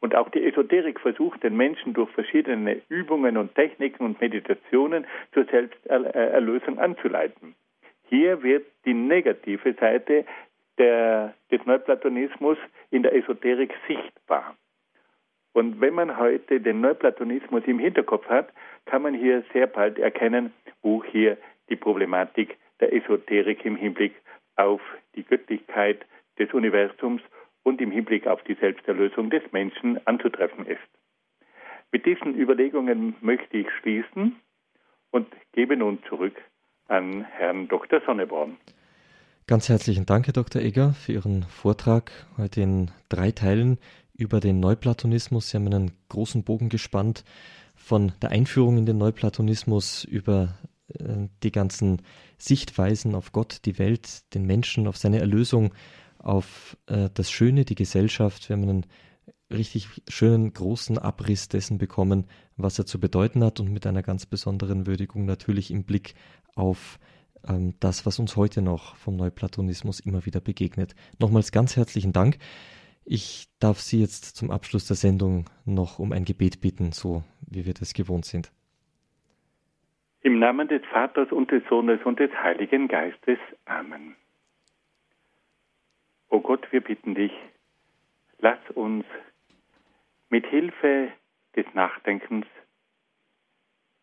[0.00, 5.46] Und auch die Esoterik versucht, den Menschen durch verschiedene Übungen und Techniken und Meditationen zur
[5.46, 7.54] Selbsterlösung anzuleiten.
[8.10, 10.26] Hier wird die negative Seite
[10.78, 12.58] der, des Neuplatonismus
[12.90, 14.56] in der Esoterik sichtbar.
[15.52, 18.52] Und wenn man heute den Neuplatonismus im Hinterkopf hat,
[18.86, 20.52] kann man hier sehr bald erkennen,
[20.82, 24.14] wo hier die Problematik der Esoterik im Hinblick
[24.56, 24.80] auf
[25.14, 26.04] die Göttlichkeit
[26.38, 27.22] des Universums
[27.62, 30.80] und im Hinblick auf die Selbsterlösung des Menschen anzutreffen ist.
[31.92, 34.40] Mit diesen Überlegungen möchte ich schließen
[35.12, 36.34] und gebe nun zurück
[36.88, 38.00] an Herrn Dr.
[38.04, 38.56] Sonneborn.
[39.46, 40.62] Ganz herzlichen Dank, Herr Dr.
[40.62, 43.76] Egger, für Ihren Vortrag heute in drei Teilen
[44.14, 45.50] über den Neuplatonismus.
[45.50, 47.24] Sie haben einen großen Bogen gespannt
[47.74, 50.54] von der Einführung in den Neuplatonismus über
[50.88, 52.00] äh, die ganzen
[52.38, 55.74] Sichtweisen auf Gott, die Welt, den Menschen, auf seine Erlösung
[56.16, 58.48] auf äh, das Schöne, die Gesellschaft.
[58.48, 58.86] Wir haben einen
[59.52, 64.24] richtig schönen großen Abriss dessen bekommen, was er zu bedeuten hat und mit einer ganz
[64.24, 66.14] besonderen Würdigung natürlich im Blick
[66.54, 66.98] auf
[67.48, 70.94] ähm, das, was uns heute noch vom Neuplatonismus immer wieder begegnet.
[71.18, 72.38] Nochmals ganz herzlichen Dank.
[73.04, 77.66] Ich darf Sie jetzt zum Abschluss der Sendung noch um ein Gebet bitten, so wie
[77.66, 78.50] wir das gewohnt sind.
[80.22, 83.38] Im Namen des Vaters und des Sohnes und des Heiligen Geistes.
[83.66, 84.16] Amen.
[86.30, 87.32] O Gott, wir bitten dich,
[88.38, 89.04] lass uns
[90.30, 91.12] mit Hilfe
[91.54, 92.46] des Nachdenkens,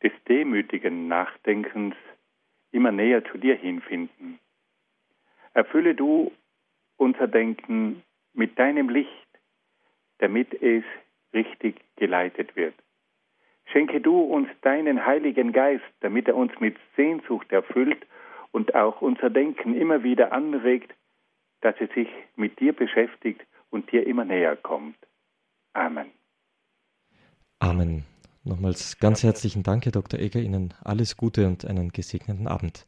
[0.04, 1.96] des demütigen Nachdenkens
[2.72, 4.40] immer näher zu dir hinfinden.
[5.54, 6.32] Erfülle du
[6.98, 8.04] unser Denken
[8.34, 9.10] mit deinem Licht,
[10.20, 10.84] damit es
[11.34, 12.76] richtig geleitet wird.
[13.66, 18.06] Schenke du uns deinen Heiligen Geist, damit er uns mit Sehnsucht erfüllt
[18.52, 20.94] und auch unser Denken immer wieder anregt,
[21.62, 24.98] dass es sich mit dir beschäftigt und dir immer näher kommt.
[25.74, 26.12] Amen.
[27.60, 28.04] Amen.
[28.44, 30.20] Nochmals ganz herzlichen Dank, Herr Dr.
[30.20, 32.88] Egger, Ihnen alles Gute und einen gesegneten Abend.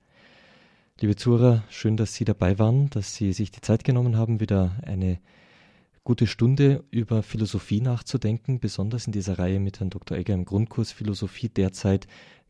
[0.99, 4.75] Liebe Zuhörer, schön, dass Sie dabei waren, dass Sie sich die Zeit genommen haben, wieder
[4.83, 5.19] eine
[6.03, 10.17] gute Stunde über Philosophie nachzudenken, besonders in dieser Reihe mit Herrn Dr.
[10.17, 12.07] Egger im Grundkurs Philosophie derzeit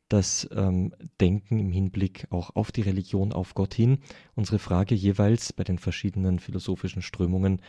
[0.07, 3.97] das ähm, Denken im Hinblick auch auf die Religion, auf Gott hin.
[4.33, 7.61] Unsere Frage jeweils bei den verschiedenen philosophischen Strömungen,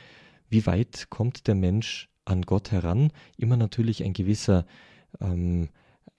[0.48, 3.10] wie weit kommt der Mensch an Gott heran?
[3.36, 4.64] Immer natürlich ein gewisser,
[5.20, 5.68] ähm,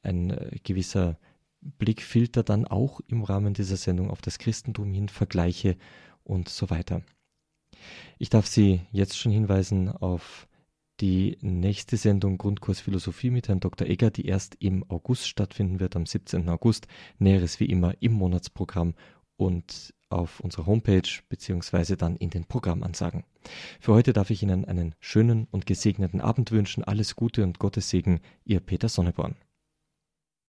[0.01, 1.17] ein äh, gewisser
[1.61, 5.77] Blickfilter dann auch im Rahmen dieser Sendung auf das Christentum hin, Vergleiche
[6.23, 7.01] und so weiter.
[8.19, 10.47] Ich darf Sie jetzt schon hinweisen auf
[11.01, 13.87] die nächste Sendung Grundkurs Philosophie mit Herrn Dr.
[13.87, 16.47] Egger, die erst im August stattfinden wird, am 17.
[16.47, 16.87] August.
[17.19, 18.93] Näheres wie immer im Monatsprogramm
[19.35, 23.23] und auf unserer Homepage beziehungsweise dann in den Programmansagen.
[23.79, 26.83] Für heute darf ich Ihnen einen schönen und gesegneten Abend wünschen.
[26.83, 29.35] Alles Gute und Gottes Segen, Ihr Peter Sonneborn.